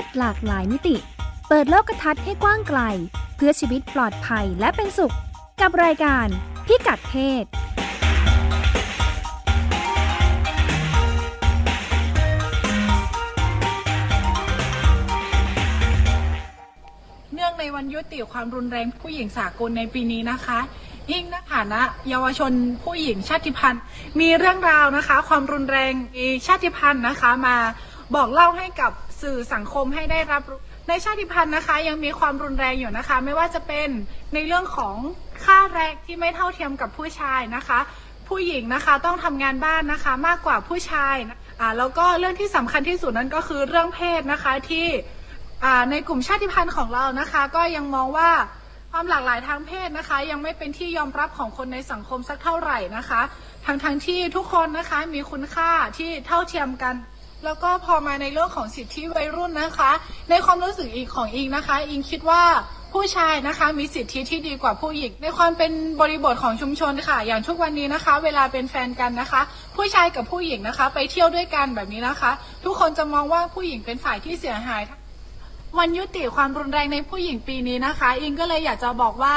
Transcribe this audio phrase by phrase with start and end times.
[0.00, 0.96] ศหลากหลายมิติ
[1.48, 2.80] เปิดโลกทัศน์ให้กว้างไกล
[3.36, 5.14] เพื่อชีวิตปลอดภัยและเป็นสุข
[5.60, 6.26] กับรายการ
[6.66, 7.44] พิกัดเพศ
[17.34, 20.60] เนื่องในวันยุติความรุนแรงผู้หญิงสากลในปีนี้นะคะ
[21.12, 22.52] ยิ่งในฐานะ เยาวชน
[22.84, 23.82] ผู้หญิงชาติพันธุ์
[24.20, 27.56] มีเรื่องราวนะคะ ความรุนแรงในชาติพันธุ์นะคะ มา
[28.14, 33.88] บอกเล่าให้กับ สื่อสังคมให้ได้รับรู้ในชาติพันธุ์นะคะ ยังมีความรุนแรงอยู่นะคะ ไม่ว่าจะเป็น
[34.34, 34.96] ในเรื่องของ
[35.44, 37.78] ค่าแรงที่ไม่เท่าเทียมกับผู้ชายนะคะ
[38.28, 41.14] ผู้หญิงนะคะต้องทำงานบ้านนะคะมากกว่าผู้ชาย
[41.60, 44.86] อ่าแล้วก็เรื่องที่สำคัญที่สุดนั้นก็คือเรื่องเพศนะคะที่
[45.64, 48.30] อ่าในกลุ่มชาติพันธุ์ของเรานะคะ ก็ยังมองว่า
[48.92, 53.20] ความหลากหลายทางเพศนะคะ ยังไม่เป็นที่ยอมรับของคนในสังคมสักเท่าไหร่นะคะ
[53.66, 56.94] ทั้งทั้งที่ทุกคนนะคะมีคุณค่าที่เท่าเทียมกัน
[57.44, 59.90] แล้วก็พอมาในเรื่องของสิทธิวัยรุ่นนะคะ
[60.30, 62.42] ในความรู้สึกอีกของอิงนะคะ อิงคิดว่า
[62.92, 69.40] ผู้ชายนะคะมีสิทธิที่ดีกว่าผู้หญิงในความเป็นบริบทของชุมชนค่ะ อย่างทุกวันนี้นะคะ เวลาเป็นแฟนกันนะคะ
[69.76, 72.32] ผู้ชายกับผู้หญิงนะคะ ไปเที่ยวด้วยกันแบบนี้นะคะ
[72.64, 74.82] ทุกคนจะมองว่าผู้หญิงเป็นฝ่ายที่เสียหาย
[75.78, 79.34] วันยุติความรุนแรงในผู้หญิงปีนี้นะคะ อิงก็เลยอยากจะบอกว่า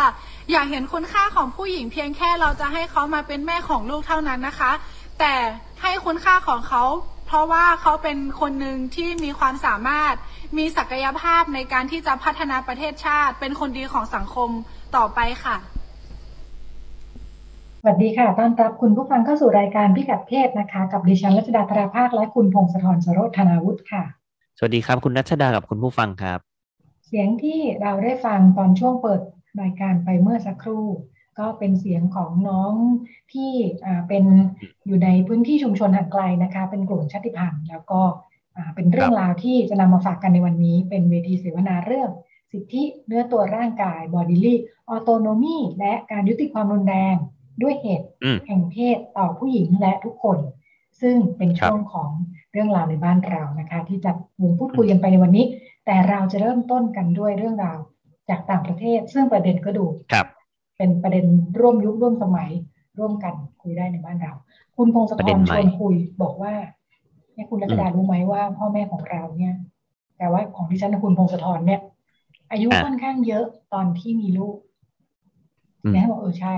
[0.52, 4.72] อยากเห็นคุณค่าของผู้หญิงเพียงแค่เราจะให้เขามาเป็นแม่ของลูกเท่านั้นนะคะ
[5.20, 5.34] แต่
[5.82, 6.84] ให้คุณค่าของเขา
[7.34, 10.16] ราะว่าเขาเป็นคนหนึ่งที่มีความสามารถ
[10.58, 14.50] มีศักยภาพในการที่จะพัฒนาประเทศชาติ เป็นคนดีของสังคม
[14.96, 15.58] ต่อไปค่ะ
[17.80, 24.04] สวัสดีค่ะ ต้อนรับคุณผู้ฟังเข้าสู่รายการพิกัดเพศนะคะ กับดิฉันรัชดาธราภาค และคุณพงศธรสโรธนาวุฒิค่ะ
[24.58, 26.40] สวัสดีครับ คุณนัชดากับคุณผู้ฟังครับ
[27.08, 29.22] เสียงที่เราได้ฟังตอนช่วงเปิด
[29.62, 30.86] รายการไปเมื่อสักครู่
[31.40, 32.74] ก็เป็นเสียงของน้อง
[33.34, 33.52] ที่
[33.86, 34.24] อ่าเป็น
[34.86, 38.02] อยู่ในพื้นที่ชุมชนห่างไกลนะคะ เป็นกลุ่มชาติพันธุ์แล้วก็
[38.58, 42.10] อ่าเป็นเรื่องราวที่จะนำมาฝากกันในวันนี้ เป็นเวทีเสวนาเรื่อง
[42.52, 44.56] สิทธิเนื้อตัวร่างกาย bodily
[44.94, 47.16] autonomy และการยุติความรุนแรง
[47.62, 50.40] ด้วยเหตุอืมแห่งเพศต่อผู้หญิงและทุกคน
[51.02, 52.10] ซึ่งเป็นครับช่วงของ
[52.52, 55.46] เรื่องราวในบ้านเรานะคะ ที่จะวงพูดคุยกันไปในวันนี้
[55.86, 57.80] แต่เราจะเริ่มต้นกันด้วยเรื่องราว
[58.30, 60.26] จากต่างประเทศ ซึ่งประเด็นก็ดูครับ
[60.78, 61.26] เป็นประเด็น
[61.60, 62.50] ร่วมยุคร่วมสมัย
[63.00, 64.34] ร่วมกันคุยได้ในบ้านเรา
[64.78, 66.54] คุณพงศประธเด็รนชใหม่วนคุยบอกว่า
[67.34, 69.56] เนี่ยคุณรัชดารู้ไหมว่าพ่อแม่ของเราเนี่ย
[70.18, 71.82] แต่ว่าของดิฉันกับคุณพงศธรเนี่ย
[72.52, 74.58] อายุอะค่อนข้างเยอะตอนที่มีลูก
[75.84, 76.56] อืมแม่บอกเออใช่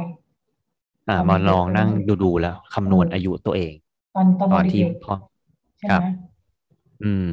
[1.10, 3.74] อ่าตอนมาเด็กๆลองนั่งเลยดูดูๆแล้วคำนวณเออออายุตัวเอง
[4.16, 6.02] ตอนตอนตอนเด็ที่กพ่อๆใช่ครัไหบม
[7.04, 7.26] อืม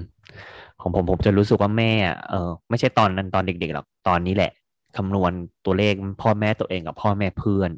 [0.80, 4.52] ของผมผมจะรู้สึกว่าแม่อะเออไม่ใช่ตอนนั้นตอนเด็กๆหรอกตอนนี้แหละ
[4.96, 5.32] คำนวณ
[5.64, 5.92] ตัวเลข
[6.22, 7.70] พ่อแม่ตัวเองกับพ่อแม่เพื่อน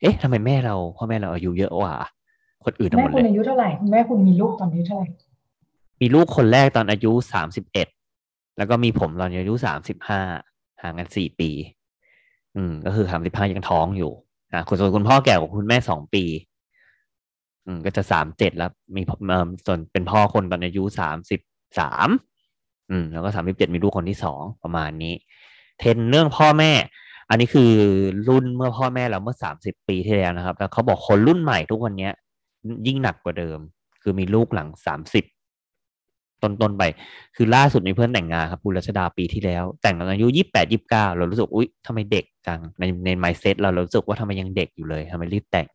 [0.00, 1.94] เอ๊ะทำไมแม่เรา พ่อแม่เราอายุเยอะกว่า
[2.64, 5.06] คนอื่นทั้งแม่หมดคุเลณยอายุเท่าไหร่คุณแม่คุณมีลูกตอนอายุเท่าไหร่
[6.00, 7.88] มีลูกคนแรกตอนอายุสามสิบเอ็ด
[8.58, 10.20] แล้วก็มีผมตอนอายุสามสิบห้า
[10.82, 11.50] ห่างกันสี่ปี
[12.56, 14.12] อืม ก็คือสามสิบห้ายังท้องอยู่
[14.52, 16.24] อ่าคุณส่วนคุณพ่อแก่กว่าคุณแม่สองปี
[17.66, 21.40] อืม ก็จะสามเจ็ดแล้ว มีเอ่อส่วนเป็นพ่อคนตอนอายุสามสิบ
[21.78, 22.08] สาม
[22.90, 25.14] อืม แล้วก็สามสิบเจ็ดมีลูกคนที่สองประมาณนี้
[25.80, 26.72] เทรนเรื่องพ่อแม่
[27.30, 27.70] อันนี้คือ
[28.28, 32.12] รุ่นเมื่อพ่อแม่เราเมื่อสามสิบปีที่แล้วนะครับ แล้วเขาบอกคนรุ่นใหม่ทุกวันเนี้ย
[32.86, 33.58] ยิ่งหนักกว่าเดิม
[34.02, 35.24] คือมีลูกหลังสามสิบ
[36.42, 36.82] ต้นๆไป
[37.36, 45.66] คือล่าสุดมีเพื่อนแต่งงานครับบุรัชดาปีที่แล้ว แต่งตอนอายุยี่แปดยี่เก้าเรารู้สึกอุ๊ยทำไมเด็กจังในในไมเซ็ตเราเรารู้สึกว่าทำไมยังเด็กอยู่เลยทำไมรีบแต่ง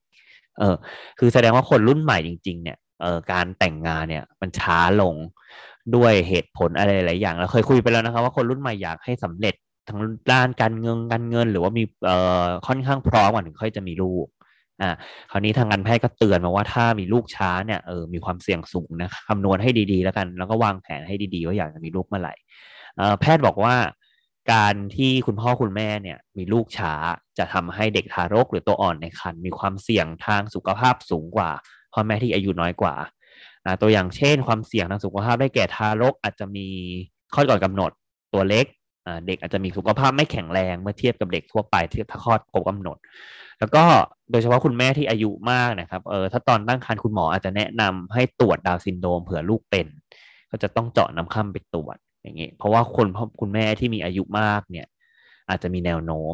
[0.59, 0.75] เออ
[1.19, 5.15] คือแสดงว่าคนรุ่นใหม่จริง ๆ เนี่ยเออการแต่งงานเนี่ย มันช้าลง
[5.95, 9.55] ด้วยเหตุผลอะไรหลายอย่างเราเคยคุยไปแล้วนะครับ ว่าคนรุ่นใหม่อยากให้สำเร็จ
[9.87, 9.99] ทั้ง
[10.31, 14.25] ด้านการเงินการเงิน หรือว่ามีเอ่อค่อนข้างพร้อมก่อนถึงค่อยจะมีลูก
[14.81, 14.95] อ่า
[15.31, 22.33] คราวนี้ทางการแพทย์ก็เตือนมาว่าถ้ามีลูกช้าเนี่ยเออมีความเสี่ยงสูงนะคำนวณให้ดีๆ แล้วกัน แล้วก็วางแผนให้ดีๆว่าอยากจะมีลูกเมื่อไหร่
[22.97, 23.75] เอ่อแพทย์บอกว่า
[24.53, 26.93] การที่คุณพ่อคุณแม่เนี่ยมีลูกช้า
[27.37, 31.49] จะทำให้เด็กทารกหรือตัวอ่อนในครรภ์มีความเสี่ยงทางสุขภาพสูงกว่า
[31.93, 32.95] พ่อแม่ที่อายุน้อยกว่า
[33.81, 36.67] ตัวอย่างเช่น ความเสี่ยงทางสุขภาพได้แก่ทารกอาจจะมี
[37.33, 37.91] คลอดก่อนกำหนด
[38.33, 38.65] ตัวเล็ก
[39.27, 42.97] เด็กอาจจะมีสุขภาพไม่แข็งแรงเมื่อเทียบกับเด็กทั่วไปที่ถ้าคลอดครบกำหนด
[43.59, 43.83] แล้วก็
[44.31, 49.87] โดยเฉพาะคุณแม่ที่อายุมากนะครับเออถ้าตอนตั้งครรภ์คุณหมออาจจะแนะนำให้ตรวจดาวซินโดรมเผื่อลูกเป็น
[50.51, 53.07] ก็จะต้องเจาะน้ำค่ำไปตรวจอย่างนี้เพราะว่าคน
[53.41, 54.87] คุณแม่ที่มีอายุมากเนี่ย
[55.49, 56.33] อาจจะมีแนวโน้ม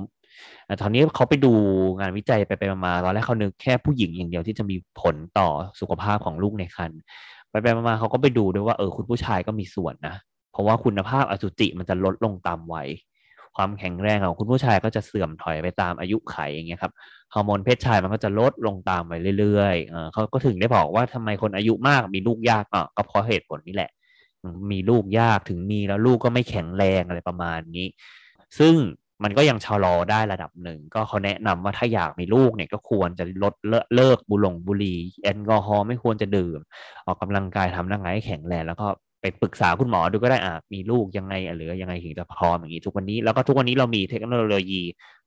[0.81, 1.53] ตอนนี้เขาไปดู
[1.99, 5.47] งานวิจัยไปไปมาตอนแรกเขานึกแค่ผู้หญิงอย่างเดียวที่จะมีผลต่อ
[5.79, 6.99] สุขภาพของลูกในครรภ์
[7.49, 10.15] ไปไปมาเขาก็ไปดูด้วยว่าเออคุณผู้ชายก็มีส่วนนะ
[10.51, 12.89] เพราะว่าคุณภาพอสุจิมันจะลดลงตามวัย
[13.55, 16.93] ความแข็งแรงของคุณผู้ชายก็จะเสื่อมถอยไปตามอายุไขอย่างเงี้ยครับ
[17.33, 23.91] ฮอร์โมนเพศชายมันก็จะลดลงตามไปเรื่อยๆเขาก็ถึงได้บอกว่าทำไมคนอายุมากมีลูกยากอะก็เพราะเหตุผลนี้แหละ
[24.71, 27.87] มีลูกยากถึงมีแล้วลูกก็ไม่แข็งแรงอะไรประมาณนี้
[28.59, 28.75] ซึ่ง
[29.23, 33.53] มันก็ยังชะลอได้ระดับหนึ่ง ก็เขาแนะนำว่าถ้าอยากมีลูกเนี่ยก็ควรจะลด
[33.95, 34.35] เลิกบุ
[34.79, 36.59] หรี่แอลกอฮอล์ไม่ควรจะดื่ม
[37.05, 38.87] ออกกำลังกายทำร่างกายให้แข็งแรงแล้วก็
[39.21, 44.81] ไปปรึกษาคุณหมอดูก็ได้อะมีลูกยังไงหรือยังไงถึงจะพร้อมอย่างนี้ทุกวันนี้แล้วก็ทุกวันนี้เรามีเทคโนโลยี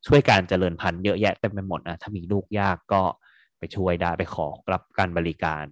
[0.07, 3.03] ช่วยการเจริญพันธุ์เยอะแยะเต็มไปหมดนะถ้ามีลูกยากก็
[3.59, 5.65] ไปช่วยได้ไปขอรับการบริการ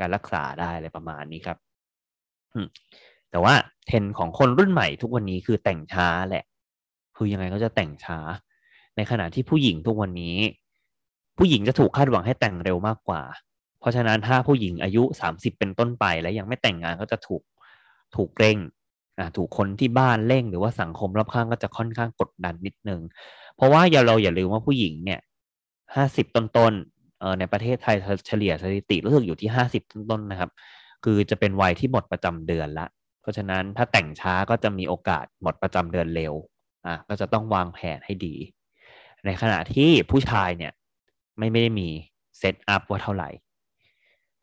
[0.00, 1.58] การรักษาได้อะไรประมาณนี้ครับ
[3.30, 3.54] แต่ว่า
[3.86, 6.44] เทรนของคนรุ่นใหม่ทุกวันนี้คือแต่งช้าแหละ
[7.16, 8.18] คือยังไงก็จะแต่งช้า
[8.96, 10.36] ในขณะที่ผู้หญิงทุกวันนี้
[11.38, 13.22] ผู้หญิงจะถูกคาดหวังให้แต่งเร็วมากกว่า
[13.80, 17.42] เพราะฉะนั้นถ้าผู้หญิงอายุสามสิบเป็นต้นไป แล้วยังไม่แต่งงานก็จะถูก
[18.16, 18.58] ถูกเร่ง
[19.36, 23.00] ถูกคนที่บ้านเร่งหรือว่าสังคมรอบข้างก็จะค่อนข้างกดดันนิดนึง
[23.56, 25.20] เพราะว่าอย่าเราอย่าลืมว่าผู้หญิงเนี่ย
[25.94, 27.96] ห้าสิบต้นๆในประเทศไทย
[28.26, 30.50] เฉลี่ยสถิติรู้สึกอยู่ที่ห้าสิบต้นๆนะครับ
[31.04, 32.86] คือจะเป็นวัยที่หมดประจำเดือนละ
[33.20, 36.34] เพราะฉะนั้นถ้าแต่งช้าก็จะมีโอกาสหมดประจำเดือนเร็ว
[36.86, 38.34] อะก็จะต้องวางแผนให้ดี
[39.24, 40.72] ในขณะที่ผู้ชายเนี่ย
[41.38, 41.88] ไม่ไม่ได้มี
[42.38, 43.28] เซตอัพว่าเท่าไหร่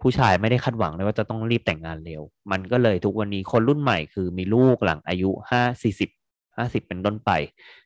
[0.01, 2.21] ผู้ชายไม่ได้คาดหวังเลยว่าจะต้องรีบแต่งงานเร็ว
[2.51, 6.09] มันก็เลยทุกวันนี้คนรุ่นใหม่คือมีลูกหลังอายุห้าสี่สิบ
[6.57, 7.31] ห้าสิบเป็นต้นไป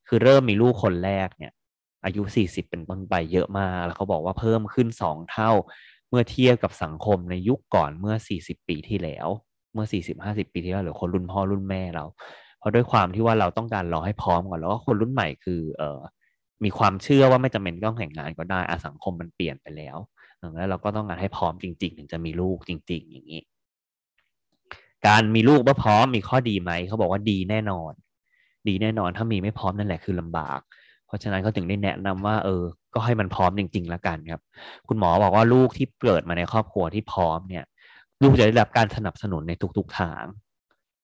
[0.07, 1.51] คือเริ่มมีลูกคนแรกเนี่ย
[2.05, 5.51] อายุสี่สิบเป็นต้นไปเยอะมาก แล้วเขาบอกว่าเพิ่มขึ้นสองเท่า
[6.09, 9.27] เมื่อเทียบกับสังคมในยุคก่อนเมื่อสี่สิบปีที่แล้ว
[9.73, 12.05] เมื่อสี่สิบห้าสิบปีที่แล้วหรือคนรุ่นพ่อรุ่นแม่เรา
[12.59, 15.99] เพราะด้วยความที่ว่าเราต้องการรอให้พร้อมก่อนแล้วก็คนรุ่นใหม่คือ เออ
[16.63, 19.97] มีความเชื่อว่าไม่จำเป็นต้องแต่งงานก็ได้อาสังคมมันเปลี่ยนไปแล้ว
[20.55, 23.41] แล้วเราก็ต้องการให้พร้อมจริง ๆ ถึงจะมีลูกจริง ๆ อย่างนี้
[25.07, 27.93] การมีลูกว่าพร้อมมีข้อดีไหมเขาบอกว่าดีแน่นอน
[28.67, 30.59] ดีแน่นอนถ้ามีไม่พร้อมนั่นแหละคือลำบาก
[31.07, 34.41] เพราะฉะนั้นเขาถึงได้แนะนำว่า เออ ก็ให้มันพร้อมจริง ๆ แล้วกันครับ
[34.87, 37.65] คุณหมอบอกว่าลูกที่เกิดมาในครอบครัวที่พร้อมเนี่ย
[38.21, 40.23] ลูกจะได้รับการสนับสนุนในทุกๆทาง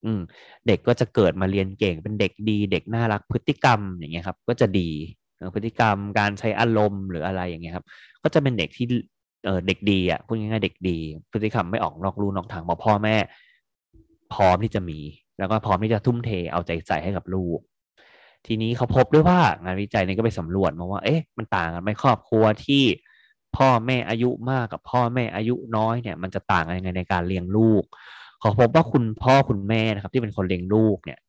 [0.05, 0.21] อืม
[0.67, 4.89] เด็กก็จะเกิดมาเรียนเก่งเป็นเด็กดี เด็กน่ารักพฤติกรรมอย่างเงี้ยครับ ก็จะดี
[5.55, 7.85] พฤติกรรมการใช้อารมณ์หรืออะไรอย่างเงี้ยครับ
[8.23, 8.85] ก็จะเป็นเด็กที่
[9.45, 10.97] เออเด็กดีอะพูดง่ายๆเด็กดี
[11.31, 13.15] พฤติกรรมไม่ออกนอกลู่นอกทางบอกพ่อแม่
[14.33, 14.99] พร้อมที่จะมี
[15.39, 17.59] แล้วก็พร้อมที่จะทุ่มเทเอาใจใส่ให้กับลูก
[18.45, 22.83] ทีนี้เขาพบด้วยว่างานวิจัยนี้ก็ไปสำรวจมาว่า เอ๊ะมันต่างกันไหมครอบครัวที่
[23.57, 27.83] พ่อแม่อายุมากกับพ่อแม่อายุน้อยเนี่ย มันจะต่างกันยังไงในการเลี้ยงลูก
[28.39, 31.19] เขาพบว่าคุณพ่อคุณแม่นะครับ ที่เป็นคนเลี้ยงลูกเนี่ย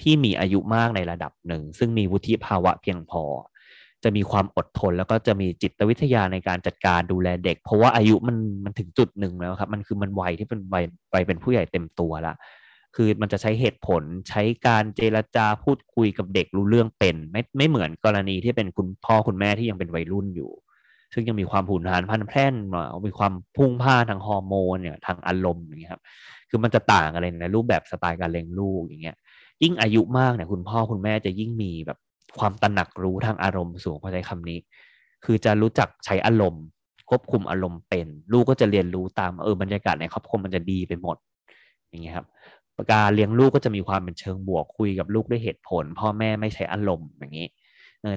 [0.00, 3.22] ที่มีอายุมากในระดับหนึ่ง ซึ่งมีวุฒิภาวะเพียงพอ
[4.04, 12.34] จะมีความอดทน แล้วก็จะมีจิตวิทยาในการจัดการดูแลเด็ก เพราะว่าอายุมันมันถึงจุดหนึ่งแล้วครับ มันคือมันวัยที่เป็นวัยวัยเป็นผู้ใหญ่เต็มตัวละ
[12.96, 20.50] คือมันจะใช้เหตุผลใช้การเจรจาพูดคุยกับเด็กรู้เรื่องเป็น ไม่ไม่เหมือนกรณีที่เป็นคุณพ่อคุณแม่ที่ยังเป็นวัยรุ่นอยู่
[21.12, 22.54] ซึ่งยังมีความผุนหานพันแพร่น
[23.06, 26.02] มีความพุ่งพ่านทางฮอร์โมนเนี่ยทางอารมณ์อย่างเงี้ยครับ
[26.50, 29.16] คือมันจะต่างอะไรในรูปแบบสไตล์การเลี้ยงลูกอย่างเงี้ย
[29.62, 31.98] ยิ่งอายุมากเนี่ยคุณพ่อคุณแม่จะยิ่งมีแบบ
[32.38, 34.58] ความตระหนักรู้ทางอารมณ์สูงพอใช้คำนี้
[35.24, 36.64] คือจะรู้จักใช้อารมณ์
[37.08, 41.16] ควบคุมอารมณ์เป็น ลูกก็จะเรียนรู้ตามเออบรรยากาศในครอบครัวมันจะดีไปหมด
[41.88, 42.26] อย่างเงี้ยครับ
[42.92, 47.48] การเลี้ยงลูกก็จะมีความเป็นเชิงบวกคุยกับลูกด้วยเหตุผล พ่อแม่ไม่ใช้อารมณ์อย่างนี้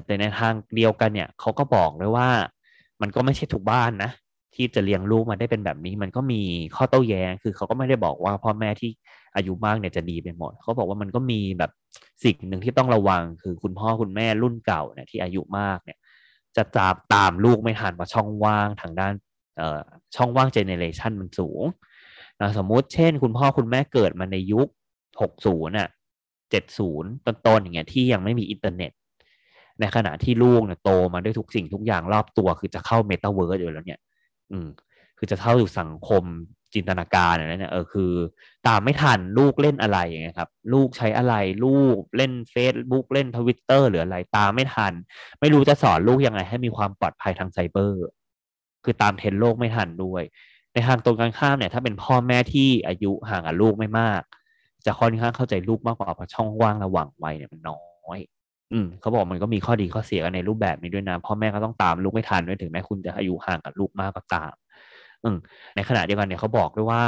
[0.06, 2.28] แต่ในทางเดียวกันเนี่ยเขาก็บอกเลยว่า
[3.00, 4.10] มันก็ไม่ใช่ทุกบ้านนะ
[4.56, 6.42] ที่จะเลี้ยงลูกมาได้เป็นแบบนี้มันก็มี
[6.76, 8.90] ข้อโต้แย้งคือเขาก็ไม่ได้บอกว่าพ่อแม่ที่
[9.36, 11.70] อายุมากเนี่ยจะดีไปหมด เขาบอกว่ามันก็มีแบบ
[12.24, 15.98] สิ่งหนึ่งที่ต้องระวังคือคุณพ่อคุณแม่รุ่นเก่าเนี่ยที่อายุมากเนี่ย
[16.56, 19.14] จะตามตามลูกไม่ทันว่าช่องว่างทางด้าน
[19.56, 19.80] เอ่อ
[20.16, 21.64] ช่องว่างเจเนเรชันมันสูง
[22.40, 24.68] นะสมมุติเช่น คุณพ่อคุณแม่เกิดมาในยุค
[25.20, 25.90] 60น่ะ
[26.50, 28.92] 70ต้นๆอย่างเงี้ยที่ยังไม่มีอินเทอร์เน็ต
[29.80, 34.00] ในขณะที่ลูกเนี่ยโตมาด้วยทุกสิ่งทุกอย่างรอบตัวคือจะเข้าเมตาเวิร์สอยู่แล้วเนี่ย
[34.54, 34.68] อืม
[35.18, 36.24] คือจะเข้าอยู่สังคม
[36.74, 38.12] จินตนาการอะไรเนี่ยเออคือ
[38.66, 41.34] ตามไม่ทันลูกเล่นอะไรอย่างเงี้ยครับ ลูกใช้อะไร
[41.64, 44.92] ลูกเล่นเฟซบุ๊กเล่นทวิตเตอร์หรืออะไร ตามไม่ทัน
[45.40, 48.00] ไม่รู้จะสอนลูกยังไง ให้มีความปลอดภัยทางไซเบอร์
[48.84, 50.22] คือตามเทรนโลกไม่ทันด้วย
[50.72, 54.22] ในทางตรงกันข้ามเนี่ย ถ้าเป็นพ่อแม่ที่อายุห่างกับลูกไม่มาก
[54.86, 58.18] จะค่อนข้างเข้าใจลูกมากกว่าเพราะช่องว่างระหว่างวัยเนี่ยมันน้อย
[58.72, 64.52] อืมเขาบอกมันก็มีข้อดีข้อเสียกันในรูปแบบนี้ด้วยนะพ่อแม่ก็ต้องตามลูกไม่ทันด้วยถึงแม้คุณจะอายุห่างกับลูกมากก็ตาม
[65.24, 65.36] อืม
[65.76, 67.04] ในขณะเดียวกันเนี่ยเขาบอกด้วยว่า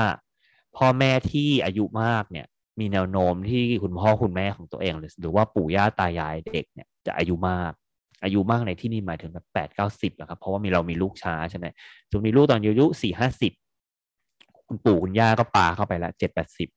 [0.76, 2.46] พ่อแม่ที่อายุมากเนี่ย
[2.80, 7.72] มีแนวโน้มที่คุณพ่อคุณแม่ของตัวเอง หรือว่าปู่ย่าตายายเด็กเนี่ยจะอายุมาก
[8.24, 11.66] อายุมากในที่นี้หมายถึงแบบแปดเก้าสิบนะครับเพราะว่ามีเรามีลูกช้าใช่ไหม
[12.10, 13.52] ส่วนมีลูกตอนอายุสี่ห้าสิบ
[14.68, 16.68] คุณปู่คุณย่าก็ปาเข้าไปละเจ็ดแปดสิบ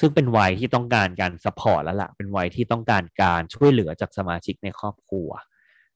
[0.00, 5.28] ซึ่งเป็นวัยที่ต้องการการ support แล้วละ่ะ เป็นวัยที่ต้องการการช่วยเหลือจากสมาชิกในครอบครัว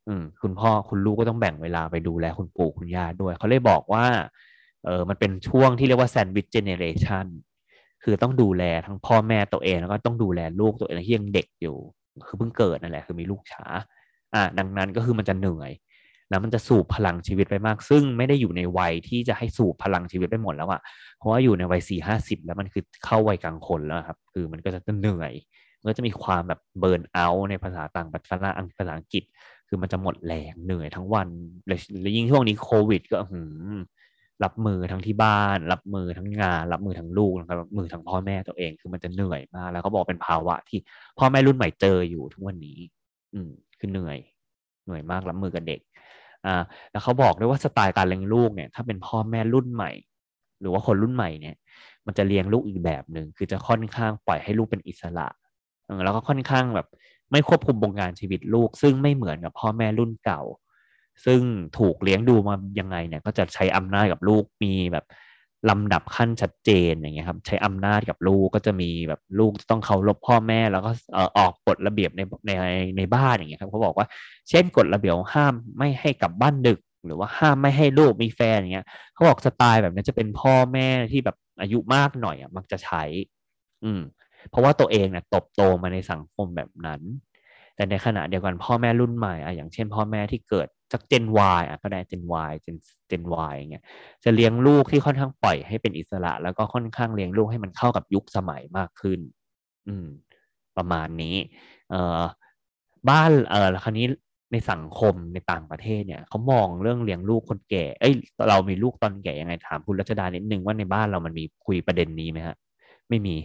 [0.08, 4.04] อืม คุณพ่อคุณลูกก็ต้องแบ่งเวลาไปดูแลคุณปู่คุณย่าด้วย เขาเลยบอกว่า
[4.84, 7.26] เออมันเป็นช่วงที่เรียกว่า sandwich generation
[8.04, 11.76] คือต้องดูแลทั้งพ่อแม่ตัวเองแล้วก็ต้องดูแลลูกตัวเองที่ยังเด็กอยู่
[12.26, 13.64] คือเพิ่งเกิดนั่นแหละคือมีลูกช้า
[14.34, 15.72] อ่าดังนั้นก็คือมันจะเหนื่อย
[16.30, 20.80] แล้วมันจะสูบพลังชีวิตไปมาก ซึ่งไม่ได้อยู่ในวัยที่จะให้สูบพลังชีวิตไปหมดแล้วอะ
[21.18, 25.32] เพราะว่าอยู่ในวัยสี่ห้าสิบแล้วมันคือเข้าวัยกลางคนแล้วครับ คือมันก็จะเหนื่อย
[25.80, 28.28] มันก็จะมีความแบบเบิร์นเอาท์ในภาษาต่างประเทศ
[28.78, 29.24] ภาษาอังกฤษ
[29.68, 31.28] คือมันจะหมดแรงเหนื่อยทั้งวัน
[31.66, 33.74] และยิ่งช่วงนี้โควิด ก็หืม
[34.44, 40.78] รับมือทั้งที่บ้าน รับมือทั้งงาน รับมือทั้งลูกรับมือทั้งพ่อแม่ตัวเอง คือมันจะเหนื่อยมาก แล้วเขาบอกเป็นภาวะที่
[41.18, 42.78] พ่อแม่รุ่นใหม่เจออยู่ทุกวันนี้
[43.34, 44.18] อืมคือเหนื่อย
[44.84, 45.80] เหนื่อยมากรับมือกับเด็ก
[46.46, 46.56] อ่า
[46.90, 49.90] แล้วเขาบอกด้วยว่าสไตล์การเลี้ยงลูกเนี่ยถ้าเป็นพ่อแม่รุ่นใหม่
[50.60, 51.56] หรือว่าคนรุ่นใหม่เนี่ย
[52.06, 55.28] มันจะเลี้ยงลูกอีกแบบหนึ่งคือจะค่อนข้างปล่อยให้ลูกเป็นอิสระ
[56.04, 56.86] แล้วก็ค่อนข้างแบบ
[57.32, 60.40] ไม่ควบคุมวงการชีวิตลูก ซึ่งไม่เหมือนกับพ่อแม่รุ่นเก่า
[61.24, 61.40] ซึ่ง
[61.78, 65.04] ถูกเลี้ยงดูมายังไงเนี่ย ก็จะใช้อำนาจกับลูกมีแบบ
[65.70, 70.90] ลำดับขั้นชัดเจนอย่างเงี้ยครับ ใช้อำนาจกับลูกก็จะมีแบบลูกต้องเคารพพ่อแม่ แล้วก็
[71.38, 72.52] ออกกฎระเบียบในใน
[72.96, 74.06] ในบ้านอย่างเงี้ยครับเขาบอกว่า
[74.48, 83.02] เช่นกฎระเบียบห้ามไม่ให้กลับบ้านดึก หรือว่าห้ามไม่ให้ลูกมีแฟนอย่างเงี้ยเขาบอกสไตล์แบบนี้จะเป็นพ่อแม่ที่แบบอายุมากหน่อยอะมักจะใช้
[83.84, 84.00] อืม
[84.50, 87.00] เพราะว่าตัวเองเนี่ยตบโตมาในสังคมแบบนั้น
[87.76, 91.24] แต่ในขณะเดียวกันพ่อแม่รุ่นใหม่อะอย่างเช่น พ่อแม่ที่เกิด สักเจน
[91.60, 92.76] Y อะก็ได้เจน Y เจน
[93.08, 93.84] เจน Y เงี้ย
[94.24, 99.20] จะเลี้ยงลูกที่ค่อนข้างปล่อยให้เป็นอิสระ แล้วก็ค่อนข้างเลี้ยงลูกให้มันเข้ากับยุคสมัยมากขึ้น
[99.88, 100.06] อืม
[100.76, 101.36] ประมาณนี้
[101.90, 102.22] เอ่อ
[103.08, 104.06] บ้านเอ่อคราวนี้
[104.52, 108.14] ในสังคมในต่างประเทศเนี่ยเขามองเรื่องเลี้ยงลูกคนแก่ เอ้ย
[108.48, 112.56] เรามีลูกตอนแก่ยังไงถามคุณรัชดานิดนึงว่าในบ้านเรามันมีคุยประเด็นนี้ไหมฮะ
[113.08, 113.36] ไม่มี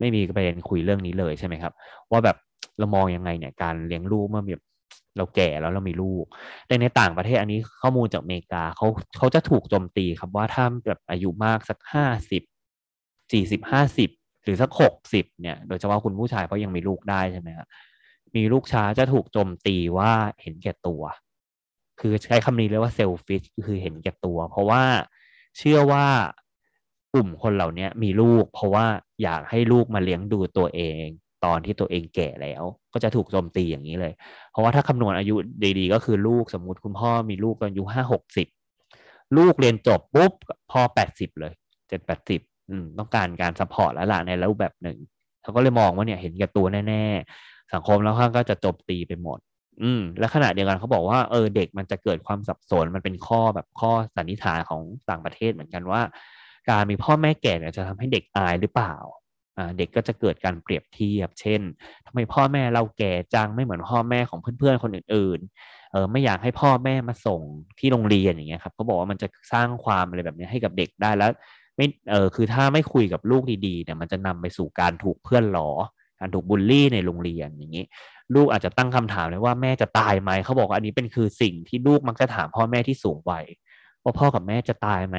[0.00, 1.72] ไม่มีประเด็นคุยเรื่องนี้เลยใช่ไหมครับ
[2.10, 2.36] ว่าแบบ
[2.78, 4.62] เรามองยังไงเนี่ยการเลี้ยงลูกเมื่อแบบ
[5.16, 6.24] เราแก่แล้วเรามีลูก
[6.66, 12.42] แต่ในต่างประเทศอันนี้ข้อมูลจากอเมริกาเขาเขาจะถูกโจมตีครับว่าถ้าแบบอายุมากสักห้าสิบ
[13.32, 14.10] สี่สิบห้าสิบ
[14.44, 17.66] หรือสักหกสิบเนี่ย โดยเฉพาะคุณผู้ชายเพราะยังมีลูกได้ใช่ไหมครับ
[18.36, 21.02] มีลูกช้าจะถูกโจมตีว่าเห็นแก่ตัว
[22.00, 24.82] คือใช้คำนี้เรียกว่าเซลฟิชคือเห็นแก่ตัว เพราะว่า
[25.58, 26.06] เชื่อว่า
[27.14, 28.86] กลุ่มคนเหล่านี้มีลูก เพราะว่า
[29.22, 31.06] อยากให้ลูกมาเลี้ยงดูตัวเอง
[31.44, 34.12] ตอนที่ตัวเองแก่แล้ว ก็จะถูกโจมตีอย่างนี้เลย
[34.50, 35.34] เพราะว่าถ้าคำนวณอายุ
[35.78, 38.48] ดีๆ ก็คือลูกสมมุติคุณพ่อมีลูกตอนอายุห้าหกสิบ
[39.36, 40.32] ลูกเรียนจบปุ๊บ
[40.72, 41.52] พ่อแปดสิบเลย
[41.88, 42.40] เจ็ดแปดสิบ
[42.98, 44.98] ต้องการการ support แล้วล่ะในรูปแบบหนึ่ง
[45.42, 49.38] เขาก็เลยมองว่าเนี่ยเห็นแก่ตัวแน่ๆ สังคมรอบข้างก็จะโจมตีไปหมด
[49.82, 56.00] อืม และขณะเดียวกันเขาบอกว่าเออเด็กมันจะเกิดความสับสนมันเป็นข้อแบบข้อสันนิษฐานของต่างประเทศเหมือนกันว่า
[56.70, 58.94] การมีพ่อแม่แก่เนี่ยจะทำให้เด็กอายหรือเปล่า
[59.76, 61.60] เด็กก็จะเกิดการเปรียบเทียบ เช่น
[62.06, 67.40] ทำไมพ่อแม่เราแก่จังไม่เหมือนพ่อแม่ของเพื่อนๆคนอื่นๆเออไม่อยากให้พ่อแม่มาส่ง
[67.78, 71.30] ที่โรงเรียนอย่างเงี้ยครับเขาบอกว่ามันจะสร้างความอะไรแบบนี้ให้กับเด็กได้แล้ว
[71.76, 75.68] ไม่เออคือถ้าไม่คุยกับลูกดีๆเนี่ยมันจะนำไปสู่การถูกเพื่อนหลอ
[76.20, 77.84] การถูกบูลลี่ในโรงเรียนอย่างนี้
[78.34, 83.44] ลูกอาจจะตั้งคำถามเลยว่าแม่จะตายไหมเขาบอกว่าอันนี้เป็นคือสิ่งที่ลูกมักจะถามพ่อแม่ที่สูงวัย
[84.04, 85.18] ว่าพ่อกับแม่จะตายไหม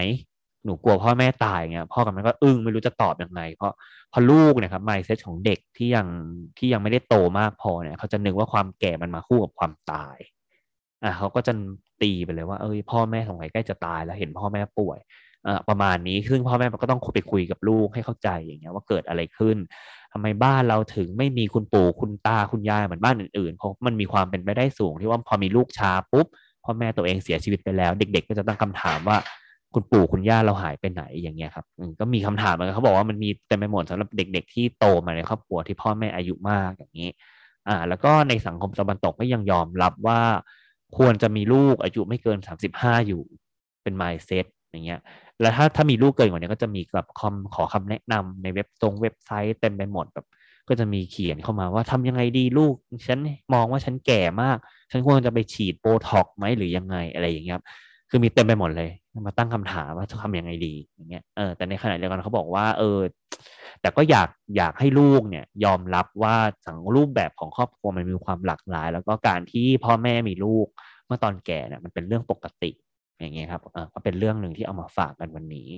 [0.66, 3.74] หนูกลัวพ่อแม่ตายเงี้ยพ่อกับแม่ก็อึ้งไม่รู้จะตอบยังไง เพราะ
[4.14, 6.08] พอลูกเนี่ยครับไมเซ็ตของเด็กที่ยัง
[6.58, 10.18] ที่ยังไม่ได้โตมากพอเนี่ย เขาจะนึกว่าความแก่มันมาคู่กับความตาย
[11.04, 11.54] อะเขาก็จะ
[12.02, 15.00] ตีไปเลยว่าเอ้ยพ่อแม่สงสัยใกล้จะตายแล้วเห็นพ่อแม่ป่วย
[15.48, 19.58] อะประมาณนี้ซึ่งพ่อแม่ก็ต้องไปคุยกับลูกให้เข้าใจอย่างเงี้ยว่าเกิดอะไรขึ้น
[20.14, 26.28] ทำไมบ้านเราถึงไม่มีคุณปู่คุณตาคุณยายเหมือนบ้านอื่นๆเพราะมันมีความเป็นไปได้สูงที่ว่าพอมีลูกช้าปุ๊บ
[26.64, 29.18] พ่อแม่ตัวเองเสียชีวิตไปแล้ว เด็ก ๆ ก็จะตั้งคำถามว่า
[29.74, 31.66] คุณปู่คุณย่าเราหายไปไหนอย่างเงี้ยครับ
[32.00, 37.10] ก็มีคำถามเหมือนกันเขาบอกว่ามันมีเต็มไปหมดสำหรับเด็ก ๆ ที่โตมาในครอบครัวที่พ่อแม่อายุมากอย่างนี้
[37.68, 40.20] อ่า แล้วก็ในสังคมตะวันตกก็ยังยอมรับว่า
[40.98, 43.22] ควรจะมีลูกอายุไม่เกินสามสิบห้าอยู่
[43.84, 45.00] เป็นไมซ์เซ็ตอย่างเงี้ย
[45.42, 50.26] แล้วถ้าถ้ามีลูกเกินกว่านี้ก็จะมีแบบคำขอคำแนะนำในเว็บตรงเว็บไซต์เต็มไปหมดแบบ
[50.68, 52.74] ก็จะมีเขียนเข้ามาว่าทำยังไงดีลูก
[53.08, 53.20] ฉัน
[53.54, 54.58] มองว่าฉันแก่มาก
[54.92, 57.60] ฉันควรจะไปฉีดโบท็อกไหมหรือยังไงอะไรอย่างเงี้ย
[58.14, 58.90] คือมีเต็มไปหมดเลย
[59.28, 63.00] มาตั้งคำถามว่าจะทำยังไงดีอย่างเงี้ยเออแต่ในขณะเดียวกันเขาบอกว่า เออ
[63.82, 70.68] แต่ก็อยากอยากให้ลูกเนี่ย ยอมรับว่าสังรูปแบบของครอบครัวมันมีความหลากหลาย แล้วก็การที่พ่อแม่มีลูก
[71.06, 72.72] เมื่อตอนแก่เนี่ยมันเป็นเรื่องปกติ
[73.20, 75.70] อย่างเงี้ยครับเออก็เป็นเรื่องหนึ่งที่เอามาฝากกันวันนี้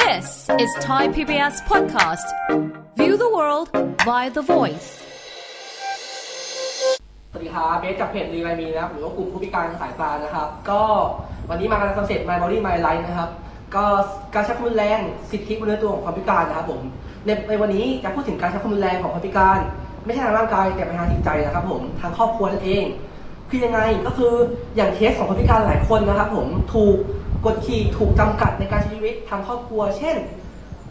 [0.00, 0.26] This
[0.62, 2.26] is Thai PBS podcast
[2.98, 3.66] View the world
[4.06, 5.07] via the voice
[7.38, 10.82] สวัสดีครับเบสจากเพจรีไลมีนะครับหรือว่ากลุ่มผู้พิการสายตานะครับ ก็
[11.50, 13.30] วันนี้มากัน concept My Body My Life นะครับ
[13.74, 13.84] ก็
[14.34, 16.80] การใช้ความรุนแรงสิทธิบนเนื้อตัวของความพิการนะครับผม
[17.26, 19.58] ในในวันนี้จะพูดถึงการใช้ความรุนแรงของความพิการ
[20.04, 22.84] ไม่ใช่ทางร่างกายแต่เป็นทางจิตใจนะครับ ผมทางครอบครัวนั่นเอง
[23.50, 24.32] คือยังไงก็คือ
[24.76, 26.96] อย่างเคสของคนพิการหลายคนนะครับ ผมถูก
[27.44, 30.16] กดขี่ถูกจำกัดในการใช้ชีวิตทางครอบครัว เช่น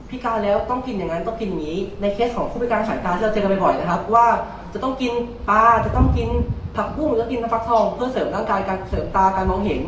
[0.09, 4.27] พิการแล้วต้องกินอย่างนั้นต้องกินอย่างนี้ ในเคสของผู้พิการสายตาที่เราเจอกันบ่อยๆนะครับ ว่า
[4.73, 5.13] จะต้องกิน
[5.49, 6.29] ปลาจะต้องกิน
[6.75, 9.81] ผักบุ้งหรือจะกินน้ำฟักทอง เพื่อเสริมร่างกายการเสริมตาการมองเห็น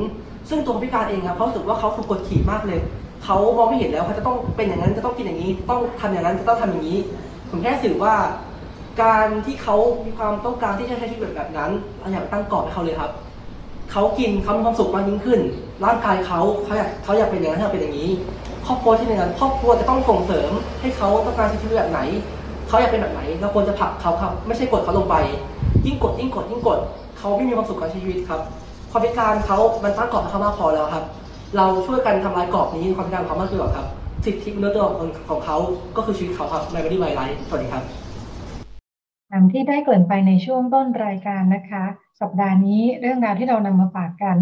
[0.49, 2.79] ซึ่งตัวผู้พิการเองครับเขาสึกว่าเขาถูกกดขี่มากเลย
[3.23, 6.97] เขามองไม่เห็นแล้วเขาจะต้องเป็นอย่างนั้นจะต้องกินอย่างนี้ต้องทำอย่างนั้นจะต้องทำอย่างนี้
[7.49, 8.15] ผมแค่สื่อว่า
[9.01, 13.11] การที่เขามีความต้องการที่จะใช้ชีวิตแบบนั้นเราอยากตั้งกรอบให้เขาเลยครับ
[13.91, 15.39] เขากินเขามีความสุขมากยิ่งขึ้น
[15.85, 18.09] ร่างกายเขาเขาอยากเขาอยากเป็นอย่างนั้นเขาอยากเป็นอย่างนี้
[18.71, 21.99] ครอบครัวที่เป็นอย่างนั้นครอบครัวจะต้องส่งเสริมให้เขาต้องการใช้ชีวิตแบบไหน
[22.67, 25.15] เขาอยากเป็นแบบไหนเราควรจะผลักเขาครับ ไม่ใช่กดเขาลงไป
[25.85, 26.79] ยิ่งกดยิ่งกดยิ่งกด
[27.17, 28.41] เขาไม่มีความสุขกับชีวิตครับ
[28.91, 31.03] ความพิการเขามันตั้งกรอบเขามากพอแล้วครับ
[31.57, 33.85] เราช่วยกันทำลายกรอบนี้ความพิการของเขามากขึ้นหรอครับ
[34.25, 35.57] สิทธิมนุษยชนของของเขา
[35.95, 37.83] ก็คือชีวิตเขาครับในวันที่ไวไลท์สวัสดีครับ
[39.31, 41.83] ตามที่ได้เกริ่นไปในช่วงต้นรายการนะคะ
[42.21, 44.38] สัปดาห์นี้เรื่องราวที่เรานำมาฝากกัน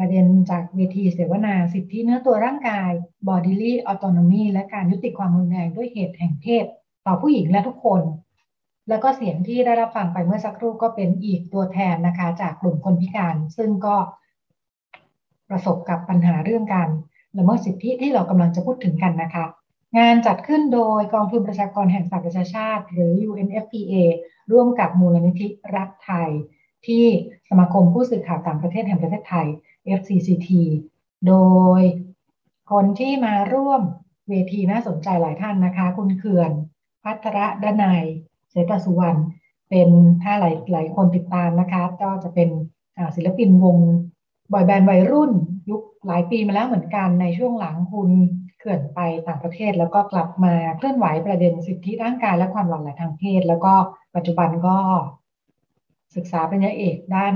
[0.00, 2.90] ประเด็นจากเวทีเสวนาสิทธิเนื้อตัวร่างกาย
[3.28, 6.64] bodily autonomy และการยุติความรุนแรงด้วยเหตุแห่งเพศ
[7.06, 8.02] ต่อผู้หญิงและทุกคน
[8.88, 13.96] แล้วก็เสียงที่ได้รับฟังไปเมื่อสักครู่ก็เป็นอีกตัวแทนนะคะ จากกลุ่มคนพิการ ซึ่งก็
[15.50, 16.88] ประสบกับปัญหาเรื่องการ
[17.36, 19.44] ละเมิดสิทธิที่เรากำลังจะพูดถึงกันนะคะ
[19.98, 23.94] งานจัดขึ้นโดยกองทุนประชากรแห่งสหประชาชาติ หรือ UNFPA
[24.52, 26.30] ร่วมกับมูลนิธิรักไทย
[26.86, 27.04] ที่
[27.48, 29.48] สมาคมผู้สื่อข่าวต่างประเทศแห่งประเทศไทย
[29.98, 30.48] FCCT
[31.26, 31.34] โด
[31.80, 31.82] ย
[32.70, 33.82] คนที่มาร่วม
[34.28, 36.50] เวทีน่าสนใจหลายท่านนะคะ คุณเขื่อน
[37.04, 38.04] พัทระดนัย
[38.50, 39.20] เศรษฐสุวรรณ
[39.70, 39.88] เป็น
[40.22, 42.48] ถ้าหลายหลายคนติดตามนะคะ ก็จะเป็น
[43.16, 43.78] ศิลปินวง
[44.52, 45.32] บอยแบนด์วัยรุ่น
[45.70, 48.10] ยุคหลายปีมาแล้วเหมือนกันในช่วงหลังคุณ
[48.58, 53.72] เขื่อนไปต่างประเทศ แล้วก็กลับมาเคลื่อนไหวประเด็นสิทธิร่างกายและความหลากหลายทางเพศ แล้วก็
[54.14, 54.78] ปัจจุบันก็
[56.16, 57.34] ศึกษาปริญญาเอกด้าน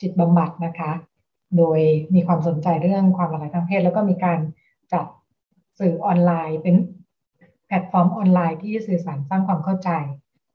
[0.00, 0.92] จิตบำบัดนะคะ
[1.56, 1.78] โดย
[2.14, 4.38] มีความสนใจเรื่องความหลากหลายทางเพศ แล้วก็มีการ
[4.92, 5.04] จัด
[5.78, 6.76] สื่อออนไลน์ เป็น
[7.66, 9.90] แพลตฟอร์มออนไลน์ที่สื่อสารสร้างความเข้าใจ